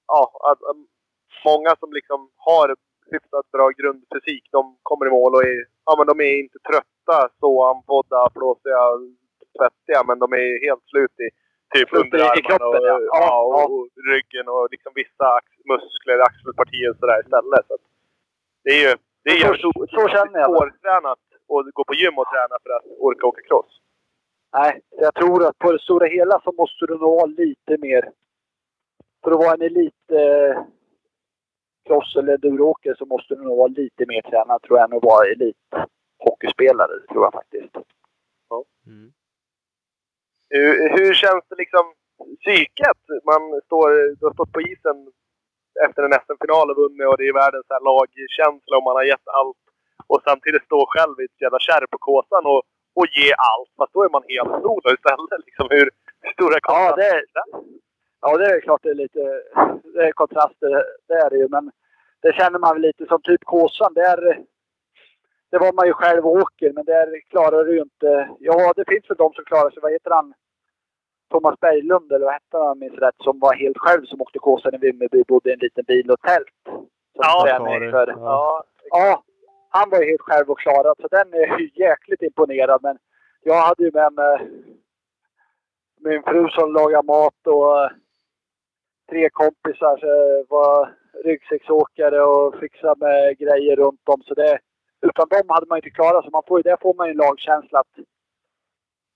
[0.07, 0.77] ja, att, att
[1.45, 2.77] många som liksom har
[3.11, 7.29] hyfsat bra grundfysik, de kommer i mål och är, ja, men de är inte trötta,
[7.41, 8.83] så andfådda, flåsiga,
[9.59, 11.29] svettiga, men de är helt slut i
[11.75, 12.97] typ underarmarna kroppen, och, ja.
[13.01, 17.65] ja, Ja, och, och ryggen och liksom vissa ax- muskler, axelpartier och sådär istället.
[17.69, 17.85] Så att
[18.65, 18.93] det är ju
[19.25, 20.51] det är Så- ju så- så känner jag.
[20.51, 21.23] svårtränat
[21.55, 23.73] att gå på gym och träna för att orka åka cross.
[24.59, 28.03] Nej, jag tror att på det stora hela så måste du nog vara lite mer...
[29.25, 30.63] För att vara en elit eh,
[31.87, 35.03] cross eller enduroåkare så måste du nog vara lite mer tränad tror jag än att
[35.05, 35.57] vara elit
[36.19, 36.93] hockeyspelare.
[37.13, 37.75] tror jag faktiskt.
[38.87, 39.13] Mm.
[40.51, 41.85] Hur, hur känns det liksom
[42.45, 43.01] psyket?
[43.31, 43.89] Man står,
[44.19, 44.99] du har stått på isen
[45.87, 49.07] efter en SM-final och vunnit och det är världens så här lagkänsla och man har
[49.13, 49.63] gett allt.
[50.11, 52.63] Och samtidigt stå själv i ett jävla kärr på kåsan och,
[52.99, 53.71] och ge allt.
[53.79, 55.33] Fast då är man helt solo istället.
[55.47, 55.87] Liksom hur
[56.35, 57.43] stora Ja, det är, kontraster.
[58.21, 59.23] ja, det är klart det är lite
[59.95, 60.71] det är kontraster.
[61.09, 61.49] Det är det ju.
[61.49, 61.71] Men
[62.23, 63.95] det känner man väl lite som typ Kåsan.
[63.95, 64.21] Det är,
[65.51, 68.29] det var man ju själv åker, men där klarar du ju inte.
[68.39, 69.83] Ja, det finns väl de som klarar sig.
[69.83, 70.35] Vad heter han?
[71.31, 74.39] Thomas Berglund, eller vad hette han om minns rätt, som var helt själv som åkte
[74.39, 76.85] Kåsan i Vimmerby, bodde i en liten bil och tält.
[77.13, 78.09] Ja, träning för.
[78.09, 78.65] Ja.
[78.91, 79.23] Ja,
[79.71, 82.81] han var ju helt själv och klarad, så den är ju jäkligt imponerad.
[82.83, 82.99] Men
[83.43, 84.51] jag hade ju med mig
[86.01, 87.91] min fru som lagar mat och eh,
[89.11, 90.95] tre kompisar som var
[91.25, 94.23] ryggsäcksåkare och fixade med grejer runt om.
[94.23, 94.59] Så det,
[95.07, 97.79] utan dem hade man inte klarat så man får där får man ju en lagkänsla
[97.81, 98.05] att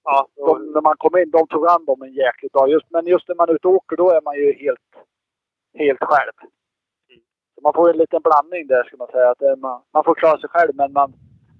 [0.04, 2.68] ja, de, när man kom in, de tog hand om en jäkligt bra.
[2.68, 4.90] Just, men just när man ute åker, då är man ju helt,
[5.78, 6.32] helt själv.
[7.54, 9.30] Så man får ju en liten blandning där, ska man säga.
[9.30, 11.12] Att man, man får klara sig själv, men man,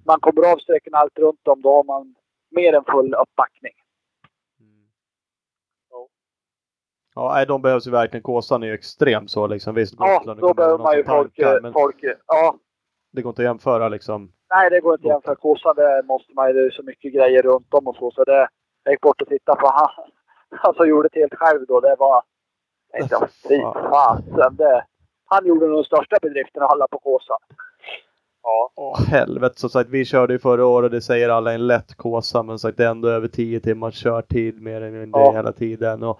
[0.05, 2.15] man kommer av sträckan allt runt om, då har man
[2.51, 3.73] mer än full uppbackning.
[7.15, 8.23] Ja, nej, de behövs ju verkligen.
[8.23, 9.75] Kåsan är ju extrem så liksom.
[9.75, 12.03] Visst, Ja, då behöver man ju folk, men folk...
[12.27, 12.55] Ja,
[13.13, 14.31] det går inte att jämföra liksom.
[14.55, 15.35] nej det går inte att jämföra.
[15.35, 18.11] Kåsan, det måste man ju, det är så mycket grejer runt om och så.
[18.11, 18.47] Så det,
[18.83, 19.89] jag gick bort och tittade på han,
[20.61, 21.79] han som gjorde det helt själv då.
[21.79, 22.23] Det var...
[22.91, 24.55] Jag tänkte, fy fasen.
[24.55, 24.85] Det,
[25.25, 27.37] han gjorde nog de största bedrifterna alla på Kåsan.
[28.43, 28.71] ja.
[28.75, 32.43] Åh helvete, som sagt vi körde ju förra året, det säger alla en lätt kåsa
[32.43, 35.31] men sagt det är ändå över 10 timmars körtid mer eller mindre Ja.
[35.33, 36.03] hela tiden.
[36.03, 36.19] Och,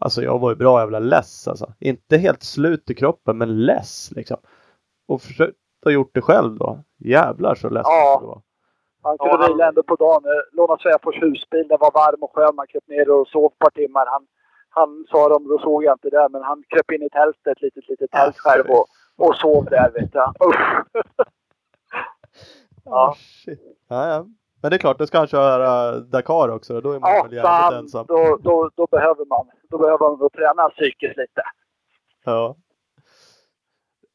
[0.00, 1.72] alltså jag var ju bra jävla less alltså.
[1.80, 4.36] Inte helt slut i kroppen men less liksom.
[5.08, 5.56] Och försökt
[5.90, 6.78] ha gjort det själv då.
[6.98, 8.18] Jävlar så ledsen Ja.
[8.20, 8.42] det var.
[9.02, 10.22] Han Ja, kunde han- vila ändå på dagen.
[10.52, 11.68] Lånade Svärfors husbil.
[11.68, 12.54] Den var varm och skön.
[12.56, 14.06] Man kröp ner och sov ett par timmar.
[14.06, 14.26] Han,
[14.70, 17.62] han sa de, då såg jag inte det, men han kröp in i tältet, ett
[17.62, 18.86] litet, litet tält själv och,
[19.26, 20.18] och sov där vet du.
[20.48, 20.84] Usch.
[22.84, 23.14] Ja.
[23.44, 23.60] shit.
[23.88, 24.26] Ja, ja.
[24.62, 26.80] Men det är klart, då ska han köra Dakar också.
[26.80, 28.04] Då är man Ja, väl jävligt han, ensam.
[28.08, 29.46] då, då, då behöver man.
[29.70, 31.42] Då behöver man träna psykiskt lite.
[32.24, 32.56] Ja.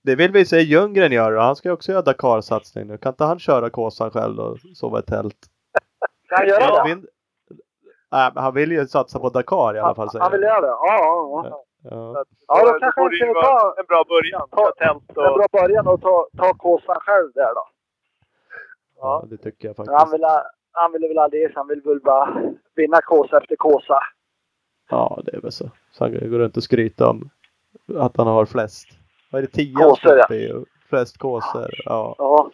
[0.04, 1.42] Det vill vi se Ljunggren göra.
[1.42, 2.98] Han ska ju också göra Dakar-satsning nu.
[2.98, 5.38] Kan inte han köra Kåsan själv och sova i tält?
[6.30, 6.96] Kan han göra det?
[8.12, 10.06] Nej, men han vill ju satsa på Dakar i alla fall.
[10.06, 10.68] Han, säger han vill göra det?
[10.68, 11.64] Ja, ja, ja.
[11.84, 12.26] Ja.
[12.48, 14.48] Ja, då kanske han kunde vara ta- en bra början.
[14.52, 15.38] Ta tält En och...
[15.38, 17.68] bra början att ta, ta Kåsan själv där då.
[19.00, 20.14] ja, det tycker jag Men han faktiskt.
[20.14, 20.26] vill,
[20.72, 21.56] han ville väl aldrig det.
[21.56, 22.42] Han vill väl bara
[22.76, 24.00] vinna Kåsa efter Kåsa.
[24.90, 25.70] Ja, det är väl så.
[25.92, 27.30] Så han går runt och skryta om
[27.98, 28.88] att han har flest.
[29.32, 29.52] Vad är det?
[29.52, 30.36] Tio Kåsor, ja.
[30.36, 31.70] i flest kåsor.
[31.86, 32.16] Ja.
[32.18, 32.52] Ja.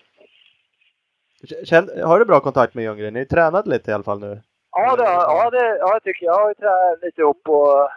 [1.64, 3.14] Känn, har du bra kontakt med Ljunggren?
[3.14, 4.42] Ni tränat lite i alla fall nu.
[4.72, 6.34] Ja, det, ja, det, ja, jag tycker jag.
[6.34, 7.90] Har ju tränat lite ihop och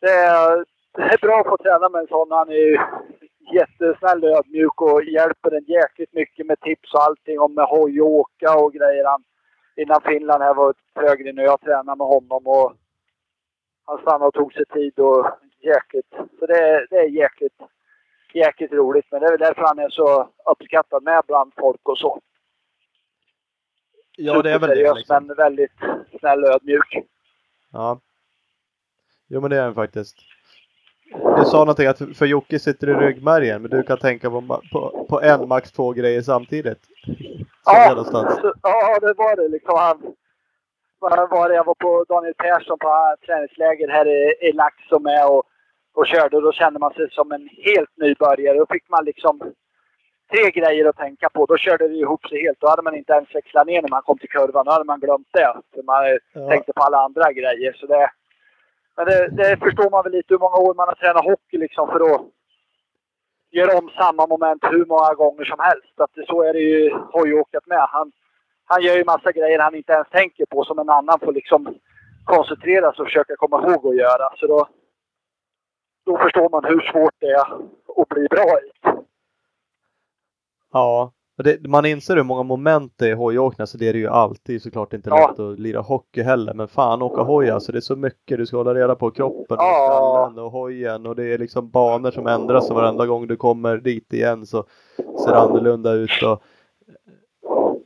[0.00, 0.64] det är,
[0.96, 2.30] det är bra att få träna med en sån.
[2.30, 2.78] Han är ju
[3.54, 8.02] jättesnäll och ödmjuk och hjälper en jäkligt mycket med tips och allting om med hoj
[8.02, 9.04] och åka och grejer.
[9.04, 9.22] Han,
[9.76, 12.72] innan Finland här var Frögren och jag tränade med honom och
[13.84, 15.26] han stannade och tog sig tid och
[15.60, 16.14] jäkligt.
[16.38, 17.58] Så det, är- det är jäkligt,
[18.34, 19.06] jäkligt roligt.
[19.10, 22.20] Men det är väl därför han är så uppskattad med bland folk och så.
[24.16, 24.94] Ja, det är väl det.
[24.94, 25.26] Liksom.
[25.26, 25.72] men väldigt
[26.20, 27.06] snäll och ödmjuk.
[27.72, 28.00] Ja.
[29.28, 30.16] Jo, men det är han faktiskt.
[31.36, 35.06] Du sa någonting att för Jocke sitter i ryggmärgen, men du kan tänka på, på,
[35.10, 36.78] på en, max två grejer samtidigt.
[37.66, 39.74] Ja, så, ja, det var det liksom.
[39.78, 40.14] Han,
[41.00, 41.54] var det?
[41.54, 45.42] Jag var på Daniel Persson på träningsläger här i, i Laxå med och,
[45.94, 46.36] och körde.
[46.36, 48.58] Och då kände man sig som en helt nybörjare.
[48.58, 49.40] Då fick man liksom
[50.32, 51.46] tre grejer att tänka på.
[51.46, 52.60] Då körde det ihop sig helt.
[52.60, 54.64] Då hade man inte ens växlat ner när man kom till kurvan.
[54.64, 55.54] Då hade man glömt det.
[55.74, 56.48] För man Ja.
[56.50, 57.72] tänkte på alla andra grejer.
[57.72, 58.10] Så det,
[58.96, 61.88] men det, det förstår man väl lite hur många år man har tränat hockey liksom
[61.88, 62.20] för att
[63.50, 66.00] göra om samma moment hur många gånger som helst.
[66.00, 67.78] Att det, så är det ju hojåkat med.
[67.90, 68.12] Han,
[68.64, 71.74] han gör ju massa grejer han inte ens tänker på som en annan får liksom
[72.24, 74.28] koncentrera sig och försöka komma ihåg att göra.
[74.36, 74.68] Så då,
[76.06, 77.40] då förstår man hur svårt det är
[78.02, 78.70] att bli bra i.
[80.72, 81.12] Ja.
[81.36, 84.08] Det, man inser hur många moment det är i hojåkning, så det är det ju
[84.08, 85.28] alltid såklart inte Ja.
[85.28, 86.54] lätt att lira hockey heller.
[86.54, 89.56] Men fan åka hoj alltså, det är så mycket du ska hålla reda på kroppen
[89.58, 89.88] och Ja.
[89.88, 93.76] skallen och hojen och det är liksom banor som ändras och varenda gång du kommer
[93.76, 94.64] dit igen så
[95.24, 96.42] ser det annorlunda ut och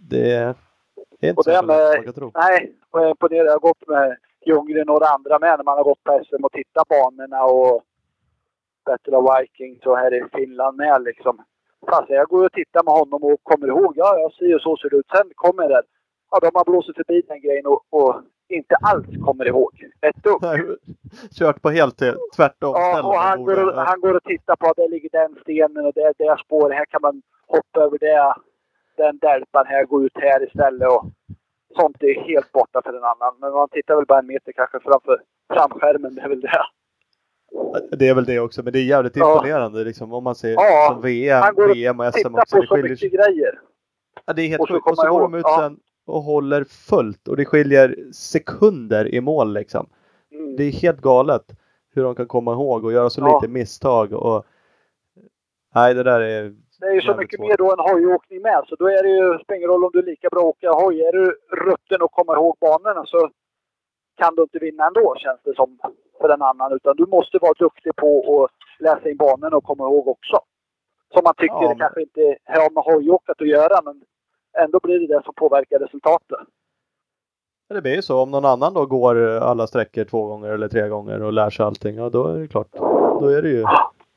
[0.00, 0.54] det är,
[1.20, 2.32] det Och det med-.
[2.34, 3.46] Nej, och är imponerad.
[3.46, 4.16] Jag har gått med
[4.46, 7.82] Ljunggren och några andra med när man har gått på SM och tittat banorna och
[8.86, 11.44] Battle of Vikings och här i Finland med liksom.
[11.90, 13.92] Fast jag går och tittar med honom och kommer ihåg.
[13.96, 15.06] Ja, jag ser ju så ser det ut.
[15.16, 15.82] Sen kommer det.
[16.30, 19.72] Ja, de har blåsit förbi den grejen och, och inte alls kommer ihåg.
[20.00, 20.42] Ett dugg.
[21.38, 24.66] Kört på helt till- tvärtom Ja, och han går, och, han går och tittar på
[24.66, 26.76] att det ligger den stenen och det är det spåret.
[26.76, 28.34] Här kan man hoppa över det.
[28.98, 30.88] Den dälpan här, gå ut här istället.
[30.88, 31.04] Och
[31.76, 33.34] sånt är helt borta för en annan.
[33.40, 35.20] Men man tittar väl bara en meter kanske framför
[35.54, 36.14] framskärmen.
[36.14, 36.62] Det är väl det.
[37.96, 39.32] Det är väl det också, men det är jävligt Ja.
[39.34, 41.42] imponerande liksom om man ser Ja, som VM,
[41.74, 42.56] VM och SM också.
[42.60, 43.08] Det så skiljer sig.
[43.08, 43.60] grejer.
[44.26, 44.86] Ja, det är helt så sjukt.
[44.90, 45.58] Och så komma går de ut ja.
[45.60, 49.88] sen och håller fullt och det skiljer sekunder i mål liksom.
[50.32, 50.56] Mm.
[50.56, 51.42] Det är helt galet
[51.94, 53.34] hur de kan komma ihåg och göra så Ja.
[53.40, 54.46] lite misstag och
[55.74, 57.48] Nej, det där är Det är ju så mycket svårt.
[57.48, 58.64] mer då än hojåkning med.
[58.68, 60.70] Så då är det ju, spelar ingen roll om du är lika bra att åka
[60.72, 61.00] hoj.
[61.02, 63.30] Är du rutten och kommer ihåg banorna så
[64.16, 65.78] kan du inte vinna ändå känns det som
[66.20, 66.72] för en annan.
[66.72, 68.50] Utan du måste vara duktig på att
[68.80, 70.36] läsa in banorna och komma ihåg också.
[71.14, 74.02] Som man tycker Ja, det men- kanske inte har med hojåkat att göra men
[74.58, 76.38] ändå blir det det som påverkar resultatet.
[77.68, 78.22] Det blir ju så.
[78.22, 81.66] Om någon annan då går alla sträckor två gånger eller tre gånger och lär sig
[81.66, 82.68] allting, ja då är det klart.
[83.20, 83.64] Då är det ju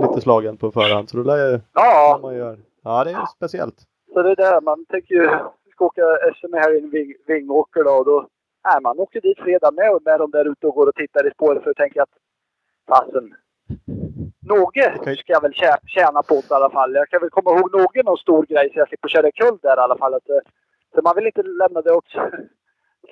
[0.00, 1.10] lite slagen på förhand.
[1.10, 2.58] Så då lär ju Ja, man gör.
[2.84, 3.76] Ja, det är speciellt.
[4.12, 5.30] så det är där man tänker ju,
[5.64, 6.02] vi ska åka
[6.34, 8.26] SM här i Vingåker då och då,
[8.68, 11.26] nej man åker dit fredag med och med dem där ute och går och tittar
[11.26, 12.14] i spåret för att tänka att
[12.88, 13.34] fasen,
[14.48, 14.72] något
[15.18, 16.94] ska jag väl tjä- tjäna på det i alla fall.
[16.94, 19.76] Jag kan väl komma ihåg någon någon stor grej så jag slipper köra kull där
[19.76, 20.14] i alla fall.
[20.14, 20.36] Att, eh,
[20.94, 22.08] så man vill inte lämna det åt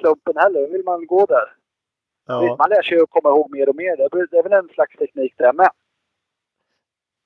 [0.00, 0.68] slumpen heller.
[0.68, 1.46] Vill man gå där.
[2.26, 3.96] Ja, man lär sig att komma ihåg mer och mer.
[3.96, 5.70] Det är- Det är väl en slags teknik det med.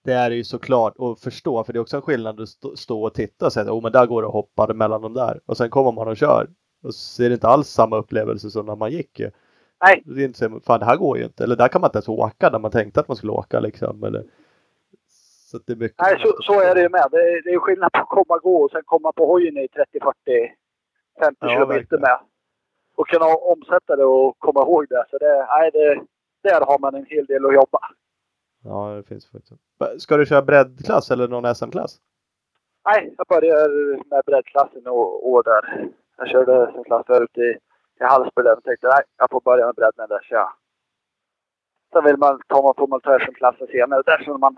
[0.04, 1.64] Det är ju såklart att förstå.
[1.64, 3.92] För det är också en skillnad att stå, stå och titta och säga oh, men
[3.92, 5.40] där går det att hoppa mellan de där.
[5.46, 6.48] Och sen kommer man och kör.
[6.82, 9.30] Och så är det inte alls samma upplevelse som när man gick ju.
[9.84, 11.44] Nej, Det är inte så, fan det här går ju inte.
[11.44, 14.04] Eller där kan man inte ens åka där man tänkte att man skulle åka liksom.
[14.04, 14.24] Eller,
[15.50, 15.98] så det är mycket.
[16.02, 17.06] Nej, så, så är det ju med.
[17.10, 19.68] Det är, det är skillnad på att komma gå och sen komma på hojen i
[19.68, 20.52] 30, 40,
[21.20, 22.00] 50 Ja, kilometer verkligen.
[22.02, 22.18] med.
[22.96, 25.04] Och kunna omsätta det och komma ihåg det.
[25.10, 26.00] Så det, nej, det,
[26.50, 27.78] där har man en hel del att jobba.
[28.64, 29.60] Ja, det finns faktiskt.
[29.98, 32.00] Ska du köra breddklass eller någon SM-klass?
[32.84, 33.68] Nej, jag börjar
[34.10, 35.88] med breddklassen och år där.
[36.16, 37.58] Jag körde som klass förut i,
[38.00, 40.20] i Hallsberg och tänkte nej, jag får börja med bredden där.
[40.28, 40.52] Så jag.
[41.92, 44.02] Sen vill man ta man får man ta SM-klassen senare.
[44.06, 44.56] Där känner man.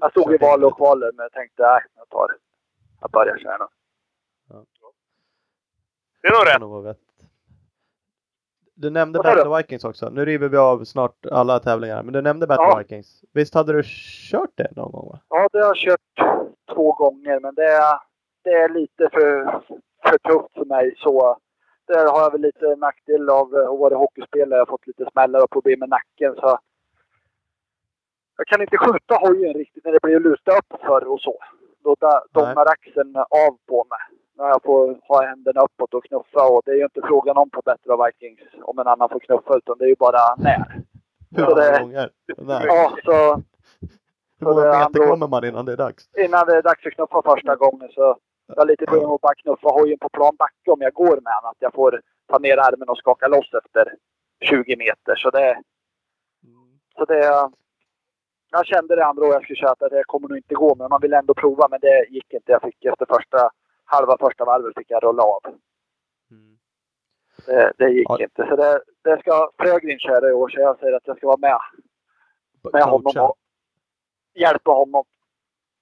[0.00, 2.28] Jag stod i val och kval men jag tänkte nej, jag tar
[3.00, 3.58] Jag börjar köra
[4.50, 4.64] nu.
[6.22, 7.05] Det är nog rätt.
[8.78, 10.10] Du nämnde Vad sa Battle Vikings också.
[10.10, 12.02] Nu river vi av snart alla tävlingar.
[12.02, 12.78] Men du nämnde Battle Ja.
[12.78, 13.24] Vikings.
[13.32, 13.82] Visst hade du
[14.30, 15.08] kört det någon gång?
[15.08, 15.20] Va?
[15.28, 16.28] Ja, det har jag kört
[16.74, 17.98] två gånger, men det är,
[18.44, 19.44] det är lite för,
[20.02, 20.94] för tufft för mig.
[20.96, 21.36] Så
[21.86, 24.58] där har jag väl lite nackdel av att vara hockeyspelare.
[24.58, 26.34] Jag har fått lite smällar och problem med nacken.
[26.34, 26.58] Så
[28.36, 31.38] jag kan inte skjuta hojen riktigt när det blir luta upp för och så.
[31.84, 31.96] Då
[32.32, 34.15] domnar axeln av på mig.
[34.38, 36.48] När jag får ha händerna uppåt och knuffa.
[36.48, 39.20] Och det är ju inte frågan om på Battle of Vikings om en annan får
[39.20, 40.82] knuffa, utan det är ju bara när.
[41.36, 42.10] Hur många gånger?
[42.66, 43.42] Ja, så
[44.40, 46.08] Hur många är meter kommer man innan det är dags?
[46.18, 48.16] innan det är dags att knuffa första gången så
[48.46, 51.32] jag har lite problem att bara knuffa hojen på plan backe om jag går med
[51.42, 51.50] den.
[51.50, 53.94] Att jag får ta ner armen och skaka loss efter
[54.40, 55.16] 20 meter.
[55.16, 55.62] Så det,
[56.96, 57.50] så det
[58.50, 60.88] jag kände det andra året jag skulle köra att det kommer nog inte gå, men
[60.90, 61.68] man vill ändå prova.
[61.70, 62.52] Men det gick inte.
[62.52, 63.50] Jag fick efter första,
[63.86, 65.40] halva första varvet fick jag rulla av.
[66.30, 66.56] Mm.
[67.46, 68.18] Det, det gick Ja.
[68.22, 68.46] inte.
[68.48, 71.36] Så det, det ska Frögren köra i år, så jag säger att jag ska vara
[71.36, 71.58] med,
[72.72, 73.36] med honom och
[74.34, 75.04] hjälpa honom.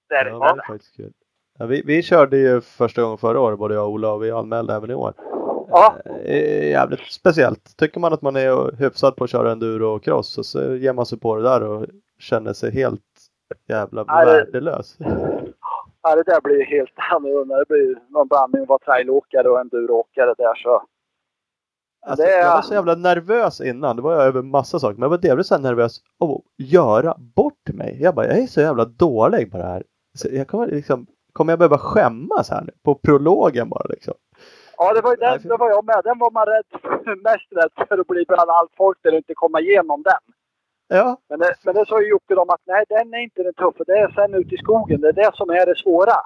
[0.09, 1.13] Ja, det var faktiskt kul.
[1.59, 4.31] Ja, vi, vi körde ju första gången förra året, både jag och Ola, och vi
[4.31, 5.15] anmälde även i år.
[5.69, 5.95] Ja.
[6.25, 7.77] Eh, jävligt speciellt.
[7.77, 10.93] Tycker man att man är hyfsad på att köra enduro och cross och så ger
[10.93, 11.87] man sig på det där och
[12.19, 13.03] känner sig helt
[13.69, 14.99] jävla det- värdelös.
[16.05, 17.57] Ja, det där blir ju helt annorlunda.
[17.59, 20.83] Det blir någon blandning att vara trailåkare och enduroåkare där så.
[22.07, 23.97] Alltså, Det Jag var så jävla nervös innan.
[23.97, 24.95] Det var jag över massa saker.
[24.95, 27.99] Men jag var jävligt så nervös av att göra bort mig.
[28.03, 29.83] Jag bara, jag är så jävla dålig på det här.
[30.15, 32.73] Så jag kommer liksom, kommer jag behöva skämmas här nu?
[32.85, 34.15] På prologen bara liksom.
[34.77, 36.01] Ja, det var ju den, det var jag med.
[36.05, 36.65] Den var man rädd
[37.25, 40.35] mest rädd för att bli bland allt folk där och inte komma igenom den.
[40.89, 43.55] Ja, Men det, men det sa ju Jocke om att nej, den är inte den
[43.55, 43.85] tuffa.
[43.87, 45.01] Det är sen ute i skogen.
[45.01, 46.16] Det är det som är det svåra.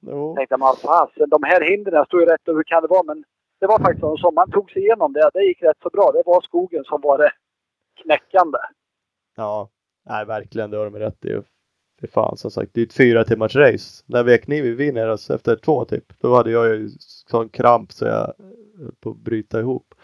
[0.00, 0.34] jo.
[0.36, 3.02] Tänkte man, fasen, de här hindren står ju rätt och hur kan det vara?
[3.02, 3.24] Men
[3.60, 4.30] det var faktiskt så.
[4.30, 5.30] Man tog sig igenom det.
[5.34, 6.12] Det gick rätt så bra.
[6.12, 7.32] Det var skogen som var det
[8.02, 8.58] knäckande.
[9.36, 9.68] Ja,
[10.06, 11.42] nej verkligen det har de rätt i.
[12.00, 14.04] Fy fan som sagt, det är ett fyra timmars race.
[14.06, 14.22] När
[14.62, 16.04] vi vinner oss efter två typ.
[16.20, 16.88] Då hade jag ju
[17.30, 18.34] sån kramp så jag
[18.78, 19.94] höll på att bryta ihop.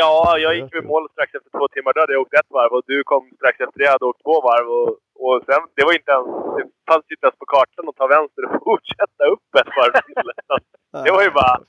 [0.00, 1.92] Ja, jag gick vid mål strax efter två timmar.
[1.94, 3.84] Då hade jag åkt ett varv och du kom strax efter det.
[3.84, 4.66] Jag hade åkt två varv.
[4.78, 4.90] Och,
[5.24, 6.26] och sen, det var inte ens...
[6.56, 10.30] Det fanns inte ens på kartan att ta vänster och fortsätta upp ett varv till.
[11.04, 11.60] Det var ju bara-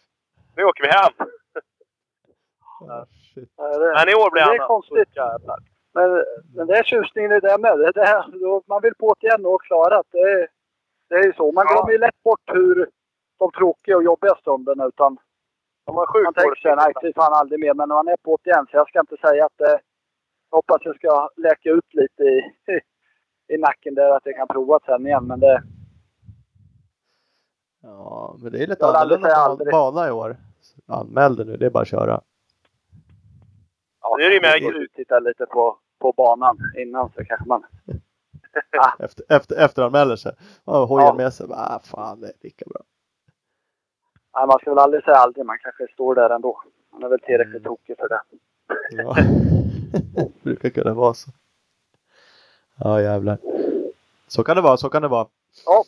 [0.55, 1.13] Nu åker vi hem!
[3.35, 4.67] Det- Men i år blir Det är annat.
[4.67, 5.15] konstigt.
[5.15, 5.59] Jävlar.
[5.93, 6.09] Men,
[6.55, 7.79] men det är tjusningen i det med.
[7.79, 10.19] Det är, då man vill på det igen och klara det.
[10.19, 10.47] är-
[11.09, 11.51] Det är ju så.
[11.51, 11.73] Man Ja.
[11.73, 12.89] glömmer ju lätt bort hur
[13.39, 14.85] de tråkiga och jobbiga stunderna.
[14.85, 15.17] Utan
[15.89, 17.73] De var sjukt man tänker nej fy fan aldrig mer.
[17.73, 18.65] Men när man är på det igen.
[18.71, 19.59] Så jag ska inte säga att.
[20.51, 22.41] Jag hoppas jag ska läka ut lite i,
[23.53, 24.09] i, nacken där.
[24.15, 25.27] Att jag kan prova sen igen.
[25.27, 25.63] Men det...
[27.81, 29.71] Ja, men det är lite annorlunda aldrig.
[29.71, 30.37] bana i år.
[30.87, 32.21] Anmäl dig nu, det är bara att köra.
[34.01, 37.63] Ja, Nu är det ut och tittar lite på, på banan innan så kanske man...
[38.99, 40.31] Efter, efter, efteranmäler sig.
[40.65, 41.13] Ja, hojar Ja.
[41.13, 41.47] med sig.
[41.49, 42.81] Ah, fan, det är lika bra.
[44.39, 45.45] Nej, man ska väl aldrig säga aldrig.
[45.45, 46.61] Man kanske står där ändå.
[46.91, 47.63] Man är väl tillräckligt Mm.
[47.63, 48.21] tokig för det.
[48.91, 49.15] Ja.
[50.43, 51.31] brukar kunna vara så.
[52.75, 53.37] Ja, jävlar.
[54.27, 55.27] Så kan det vara, så kan det vara.
[55.65, 55.83] Ja.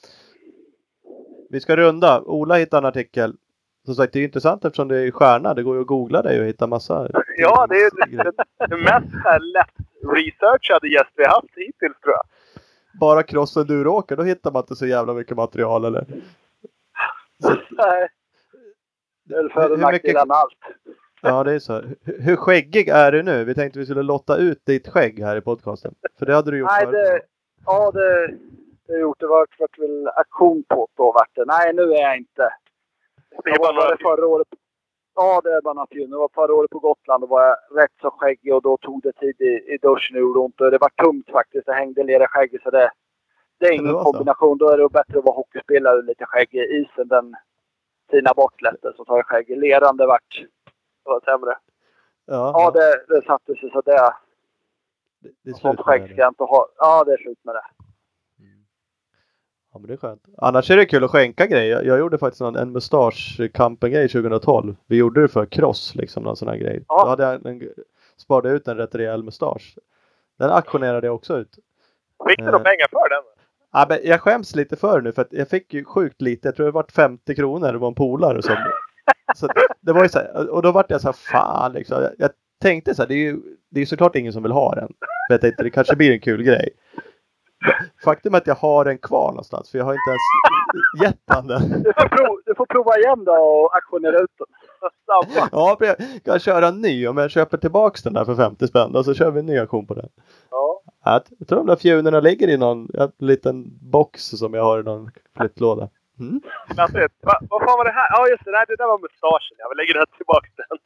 [1.50, 2.22] Vi ska runda.
[2.22, 3.36] Ola hittar en artikel.
[3.86, 5.54] Som sagt, det är intressant eftersom det är stjärna.
[5.54, 7.10] Det går ju att googla dig och hitta massa.
[7.38, 7.92] Ja, det är
[8.70, 9.76] den mest så här lätt
[10.16, 12.24] researchade gäst vi haft hittills tror jag.
[13.00, 16.06] Bara cross enduroåkare, då hittar man inte så jävla mycket material eller?
[17.70, 18.10] Nej.
[19.32, 20.58] Det är väl för och Hur mycket- nackdelar med allt.
[21.22, 21.74] Ja, det är så.
[22.04, 23.44] Hur, hur skäggig är du nu?
[23.44, 25.94] Vi tänkte vi skulle lotta ut ditt skägg här i podcasten.
[26.20, 26.94] För det hade du gjort Nej, förut.
[26.94, 27.22] det,
[27.66, 29.20] ja, det, det har jag gjort.
[29.20, 31.46] Det var vart väl aktion på då vart det.
[31.46, 32.50] Nej, nu är jag inte.
[33.44, 34.48] Det är Jag bara var några det förra året.
[35.16, 36.10] Ja, det är bara fjun.
[36.10, 37.24] Det var förra året på Gotland.
[37.24, 40.22] Då var jag rätt så skäggig och då tog det tid i, i duschen och
[40.22, 40.58] gjorde ont.
[40.58, 41.66] Det var tungt faktiskt.
[41.66, 42.62] Det hängde ner i skägget.
[42.64, 42.92] Så det,
[43.60, 44.04] det är det ingen så?
[44.04, 44.58] kombination.
[44.58, 47.08] Då är det bättre att vara hockeyspelare och lite skägg i isen.
[47.08, 47.36] Den
[48.12, 49.58] tina bort lätt så tar jag skägg.
[49.58, 50.40] Leran det vart
[51.04, 51.58] Det var sämre.
[52.26, 53.92] Ja, Ja, det, det satte sig så det.
[55.20, 56.28] det, det är slut med det.
[56.28, 56.68] inte ha.
[56.78, 57.62] Ja, det är slut med det.
[59.74, 60.26] Ja men det är skönt.
[60.38, 61.72] Annars är det kul att skänka grejer.
[61.76, 64.76] Jag, jag gjorde faktiskt någon, en mustaschkampen-grej 2012.
[64.88, 66.84] Vi gjorde det för cross liksom, någon sån här grej.
[66.88, 67.04] Ja.
[67.04, 67.70] Då hade jag en,
[68.18, 69.78] sparade ut en rätt rejäl mustasch.
[70.38, 71.56] Den auktionerade jag också ut.
[72.30, 72.52] Fick du Eh.
[72.52, 73.24] några pengar för den?
[73.72, 76.48] Ja, men jag skäms lite för nu för att jag fick ju sjukt lite.
[76.48, 77.72] Jag tror det vart 50 kronor.
[77.74, 78.56] Det var en polare som...
[79.36, 82.02] så det, det var ju så här, och då vart jag så här, fan liksom.
[82.02, 83.40] Jag, jag tänkte så här, det är ju
[83.72, 84.88] det är såklart ingen som vill ha den.
[85.28, 86.70] För jag tänkte det kanske blir en kul grej.
[88.04, 90.22] Faktum är att jag har den kvar någonstans för jag har inte ens
[91.48, 91.48] den.
[91.84, 94.48] Du får, prov, du får prova igen då och auktionera ut den.
[95.06, 95.50] Samma.
[95.52, 95.96] Ja, jag
[96.26, 99.14] kan köra en ny om jag köper tillbaks den där för 50 spänn och så
[99.14, 100.10] kör vi en ny auktion på den.
[100.52, 100.82] Ja.
[101.04, 104.80] Ja, Jag tror de där fjunorna ligger i någon en liten box som jag har
[104.80, 105.90] i någon flyttlåda.
[106.20, 106.42] Mm.
[106.74, 107.14] Klassigt.
[107.30, 108.10] Va, vad fan var det här?
[108.16, 109.56] Ja just det, nej, det där var mustaschen.
[109.58, 110.78] Jag vill lägga den tillbaka den.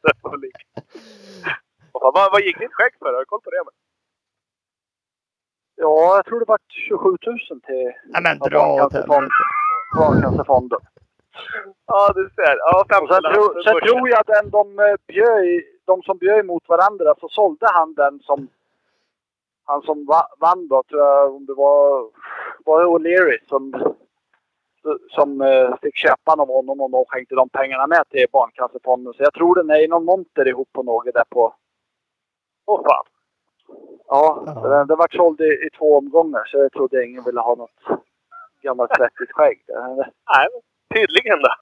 [1.91, 3.13] Vad, vad, vad gick ditt skägg för?
[3.13, 3.63] Har du koll på det?
[3.67, 3.73] Men?
[5.75, 7.17] Ja, jag tror det var 27 000
[7.67, 9.29] till Ja, men dra åt Barncancerfonden.
[9.97, 10.79] Barncancerfonden.
[11.85, 12.57] Ja, du ser.
[12.57, 17.15] Ja, sen, tro, sen tror jag den de eh, bjöd, de som bjöd mot varandra,
[17.19, 18.47] så sålde han den som
[19.65, 22.09] han som va, vann då, tror jag, om det var,
[22.65, 23.93] var det O'Leary som,
[25.09, 29.13] som eh, fick köpa den av honom och de skänkte de pengarna med till Barncancerfonden.
[29.13, 31.53] Så jag tror den är i någon monter ihop på något där på.
[32.65, 33.05] Åh fan.
[34.07, 34.69] Ja, Ja.
[34.69, 38.01] den, den vart såld i, i två omgångar så jag trodde ingen ville ha något
[38.65, 39.57] gammalt svettigt skägg.
[40.33, 40.61] Nej, men
[40.95, 41.53] tydligen då.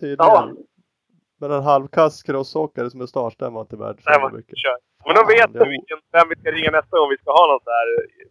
[0.00, 0.16] Tydligen.
[0.34, 0.52] Ja.
[1.40, 4.58] Men en halvkass crossåkares mustasch den var inte värd så Nej, men, mycket.
[4.58, 4.76] kör.
[5.06, 7.60] Men då vet det- vilken, vem vi ska ringa nästa gång vi ska ha någon
[7.64, 7.88] sån här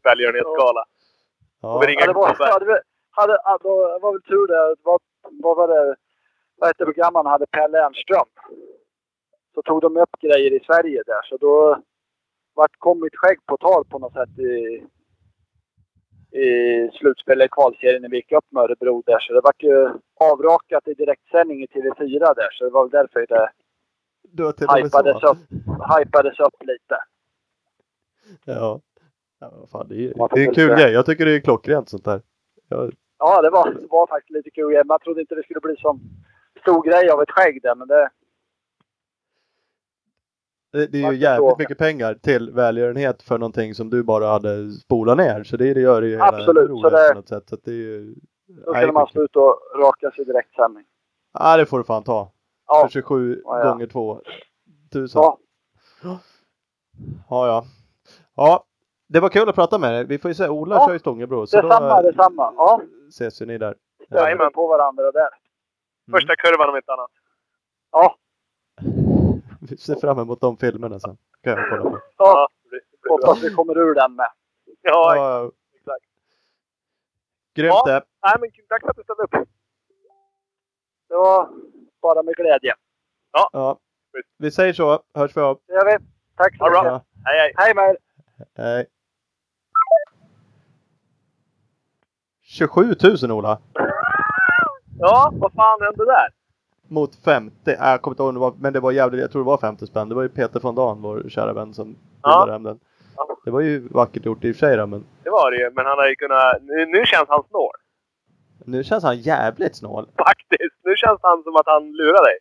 [0.07, 0.83] välgörenhetsgala.
[1.61, 1.79] Ja.
[1.81, 2.85] vi ringer- Ja, det var, hade, vi-
[3.19, 4.75] hade, ja, då var väl tur det.
[4.83, 4.99] var,
[5.43, 5.95] vad var det?
[6.57, 8.29] Vad hette programmet hade Pelle Ernström.
[9.53, 11.21] Så tog de upp grejer i Sverige där.
[11.29, 11.77] Så då
[12.53, 14.83] vart, kom mitt skägg på tal på något sätt i,
[16.33, 19.19] i slutspelet i kvalserien när vi gick upp med Örebro där.
[19.19, 22.49] Så det vart ju avrakat i direktsändning i TV4 där.
[22.51, 23.49] Så det var väl därför det
[24.77, 25.37] hypades upp,
[25.99, 26.97] hypades upp lite.
[28.45, 28.81] Ja.
[29.39, 30.93] ja fan, det, är, det är en kul grej.
[30.93, 32.21] Jag tycker det är klockrent sånt där.
[32.69, 32.89] Ja,
[33.25, 34.81] Ja, det var, det var faktiskt lite kul.
[34.85, 35.99] Man trodde inte det skulle bli sån
[36.61, 37.75] stor grej av ett skägg där.
[37.75, 38.09] Men det,
[40.73, 44.71] det, det är ju jävligt mycket pengar till välgörenhet för någonting som du bara hade
[44.71, 45.43] spolat ner.
[45.43, 47.49] Så det, det gör det ju hela Absolut, så det- på något sätt.
[47.49, 48.15] Så det är ju...
[48.65, 50.85] då skulle man stå ut och raka sig direktsändning.
[51.33, 52.31] Ja, det får du fan ta.
[52.67, 53.71] Ja, För 27 Ja, ja.
[53.71, 54.21] gånger 2
[54.93, 55.21] tusen.
[55.21, 55.37] ja,
[57.29, 57.65] Ja, ja.
[58.35, 58.63] Ja,
[59.09, 60.05] det var kul att prata med dig.
[60.05, 61.47] Vi får ju se, Ola Ja, kör ju Stångebro.
[61.47, 62.53] Så detsamma, då detsamma.
[62.57, 63.75] Ja, ses ju ni där.
[64.09, 64.51] Jajamän.
[64.53, 65.19] på varandra där.
[66.07, 66.11] Mm.
[66.11, 67.11] Första kurvan om inte annat.
[67.91, 68.15] Ja,
[69.79, 71.17] ser fram emot de filmerna sen.
[71.43, 71.99] Kan jag kolla på.
[72.17, 72.47] ja.
[73.09, 74.29] hoppas vi kommer ur den med.
[74.81, 76.05] Ja, Ja, exakt.
[77.55, 77.83] grymt Ja.
[77.85, 78.03] det.
[78.25, 79.47] Nej, men tack för att du ställde upp.
[81.09, 81.49] Det var
[82.01, 82.73] bara med glädje.
[83.51, 83.79] Ja.
[84.37, 85.03] Vi säger så.
[85.13, 85.59] Hörs vi av.
[85.67, 86.05] Det gör vi.
[86.35, 86.83] Tack så mycket.
[86.83, 87.01] Ja.
[87.25, 87.53] Hej, hej.
[87.55, 87.97] Hej med er.
[88.55, 88.85] Hej.
[92.41, 93.59] 27 000 Ola.
[94.99, 96.29] Ja, vad fan hände där?
[96.93, 97.71] Mot 50.
[97.71, 99.57] Äh, jag kommer inte ihåg det var, men det var jävligt, jag tror det var
[99.57, 100.09] 50 spänn.
[100.09, 102.29] Det var ju Peter von Dahn, vår kära vän som Ja.
[102.29, 102.79] bildade hem den.
[103.17, 103.37] Ja.
[103.45, 105.71] Det var ju vackert gjort i och för sig då, men Det var det ju,
[105.75, 106.55] men han har ju kunnat...
[106.61, 107.71] Nu, nu känns han snål.
[108.65, 110.05] Nu känns han jävligt snål.
[110.17, 110.75] Faktiskt.
[110.83, 112.37] Nu känns han som att han lurar dig.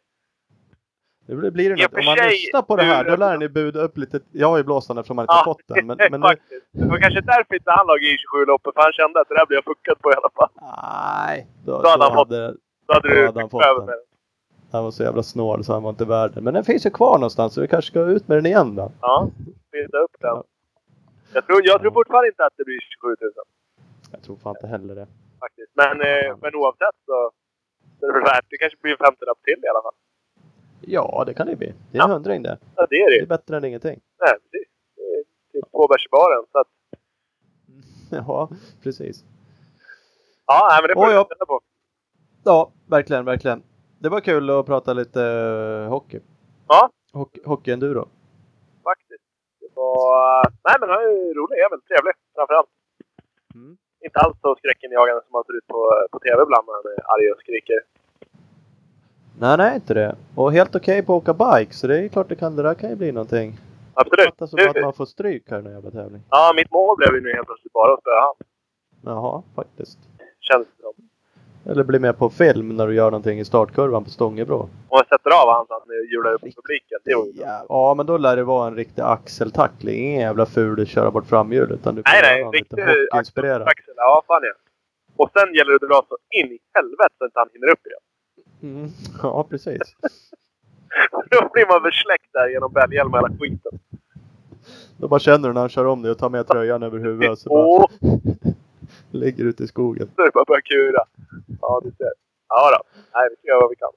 [1.27, 1.99] Nu blir det något.
[1.99, 4.21] Om man lyssnar på det här, då lär ni buda upp lite.
[4.33, 5.87] Jag har ju blåst den eftersom han inte fått den.
[5.87, 6.27] Men, men nu...
[6.73, 8.75] Det var kanske därför inte han låg i 27-loppet.
[8.75, 10.49] För han kände att det där blir jag fuckad på i alla fall.
[10.61, 11.47] Nej.
[11.67, 12.55] Då, Då hade han fått- hade,
[12.87, 13.99] Då hade Då du hade han fått den.
[14.73, 16.45] Han var så jävla snål så han var inte värd den.
[16.45, 18.93] Men den finns ju kvar någonstans så vi kanske ska ut med den igen då.
[19.01, 19.31] Ja,
[19.73, 20.29] finns upp den.
[20.37, 20.45] Ja.
[21.35, 23.33] Jag tror, jag tror fortfarande inte att det blir 27 000
[24.13, 25.07] Jag tror fan inte heller det.
[25.41, 25.73] faktiskt.
[25.75, 27.31] Men, eh, men oavsett så,
[28.01, 28.45] så är det värt.
[28.51, 29.95] Det kanske blir en 50 till i alla fall.
[30.81, 31.67] Ja, det kan det bli.
[31.91, 32.15] Det är en Ja.
[32.15, 32.59] hundring det.
[32.77, 34.01] Ja, det är det Det är bättre än ingenting.
[34.21, 34.69] Nej, precis.
[34.97, 35.23] Det är
[35.63, 36.45] typ två bärs i baren.
[36.53, 36.69] Så att,
[38.29, 38.49] Ja,
[38.83, 39.25] precis.
[40.47, 41.07] ja, nej, men det får
[41.41, 41.61] vi på.
[42.45, 43.63] Ja, verkligen, verkligen.
[44.03, 46.21] Det var kul att prata lite eh, hockey.
[46.69, 48.09] Ja, Hockey, hockeyenduro.
[48.85, 49.25] faktiskt.
[49.61, 50.43] Det var...
[50.69, 51.57] Nej, men han är ju rolig.
[51.63, 51.81] Jävel.
[51.89, 52.69] Trevlig framförallt.
[53.55, 53.77] Mm.
[54.05, 55.81] Inte alls så skräckinjagande som han ser ut på,
[56.13, 57.81] på TV ibland när han är arg och skriker.
[59.41, 60.17] Nej, nej, inte det.
[60.37, 62.75] Och helt okej på att åka bike, så det är klart det, kan, det där
[62.75, 63.49] kan ju bli någonting.
[63.95, 64.27] Absolut.
[64.27, 66.23] Fattar som att man får stryk här i den jävla tävling.
[66.31, 68.35] Ja, mitt mål blev ju nu helt plötsligt bara att spöa han.
[69.05, 69.99] Jaha, faktiskt.
[70.41, 70.95] Känns det som.
[71.67, 74.69] Eller bli med på film när du gör någonting i startkurvan på Stångebro.
[74.91, 76.99] Jag sätter av han så att ni hjular upp publiken.
[77.05, 77.33] Det var ju.
[77.37, 80.07] Ja, ja, men då lär det vara en riktig axeltackling.
[80.07, 82.61] Ingen jävla ful köra bort framhjul utan du Nej, nej.
[82.61, 83.63] lite hockeyinspirerad.
[83.63, 83.95] axel.
[83.97, 84.53] Ja, fan ja.
[85.17, 87.87] Och sen gäller det att dra så in i helvete så att han hinner upp
[87.87, 88.75] igen.
[88.77, 88.91] Mm.
[89.23, 89.79] Ja, precis.
[91.31, 93.79] Då blir man väl släckt där genom bälghjälm och hela skiten.
[94.97, 97.39] Då bara känner du när han kör om dig och tar med tröjan över huvudet
[97.39, 97.87] så bara
[99.13, 100.11] Ligger ute i skogen.
[100.17, 101.03] så är det bara att börja kura.
[101.61, 102.13] Ja, du ser.
[102.49, 103.01] Ja då.
[103.15, 103.89] Nej, vi ska göra vad vi kan.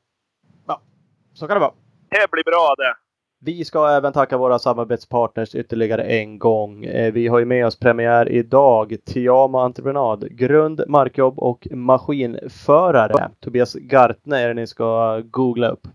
[1.33, 1.73] Så kan det vara.
[2.09, 2.95] Det blir bra det.
[3.41, 6.85] Vi ska även tacka våra samarbetspartners ytterligare en gång.
[6.85, 8.95] Eh, Vi har ju med oss premiär idag.
[9.05, 13.29] Tiama Entreprenad, grund, markjobb och maskinförare.
[13.39, 15.87] Tobias Gartne är det ni ska googla upp.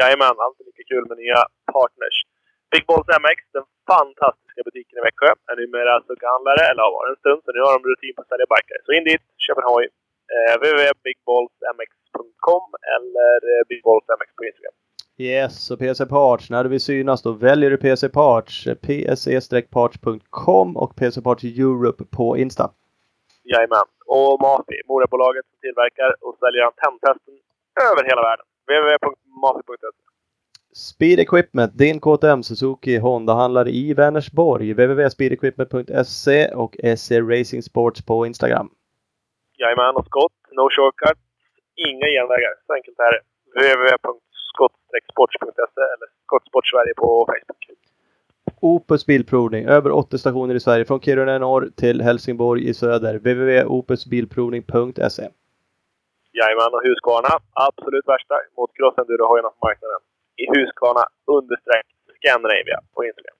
[0.00, 1.36] Jajamän, alltid lika kul med nya
[1.72, 2.16] partners.
[2.70, 3.62] Big Balls MX, den
[3.92, 7.72] fantastiska butiken i Växjö, är numera sugghandlare, eller har varit en stund, så nu har
[7.76, 8.78] de rutin på att sälja bikar.
[8.86, 9.84] Så in dit, köp en hoj.
[10.34, 12.66] Eh, www.bigballsmx.com
[12.96, 14.76] eller eh, bigballsmx på Instagram.
[15.18, 16.50] Yes, och PC Parts.
[16.50, 18.66] När du vill synas då väljer du PC Parts.
[18.86, 22.70] pse-parts.com och PC Parts Europe på Insta.
[23.52, 23.86] Jajamän.
[24.06, 27.34] Och Mafi, moderbolaget som tillverkar och säljer antenntesten
[27.90, 28.46] över hela världen.
[28.66, 30.13] www.mafi.se
[30.76, 34.72] Speed Equipment, din KTM Suzuki Honda-handlare i Vänersborg.
[34.72, 38.70] www.speedequipment.se och SE Racing Sports på Instagram.
[39.58, 40.32] Jajamän, och skott.
[40.52, 41.20] No shortcuts.
[41.76, 42.52] Inga genvägar.
[42.66, 43.20] Så enkelt är det.
[43.60, 47.64] www.skott-sports.se eller Skottsport Sverige på Facebook.
[48.60, 53.14] Opus Bilprovning, över 80 stationer i Sverige från Kiruna i norr till Helsingborg i söder.
[53.14, 55.28] www.opusbilprovning.se
[56.32, 57.38] Jajamän, och Husqvarna.
[57.52, 60.00] Absolut värsta mot crossenduro-hojarna på marknaden.
[60.42, 61.04] I Husqvarna
[61.36, 63.36] understreck Scandinavia på Instagram.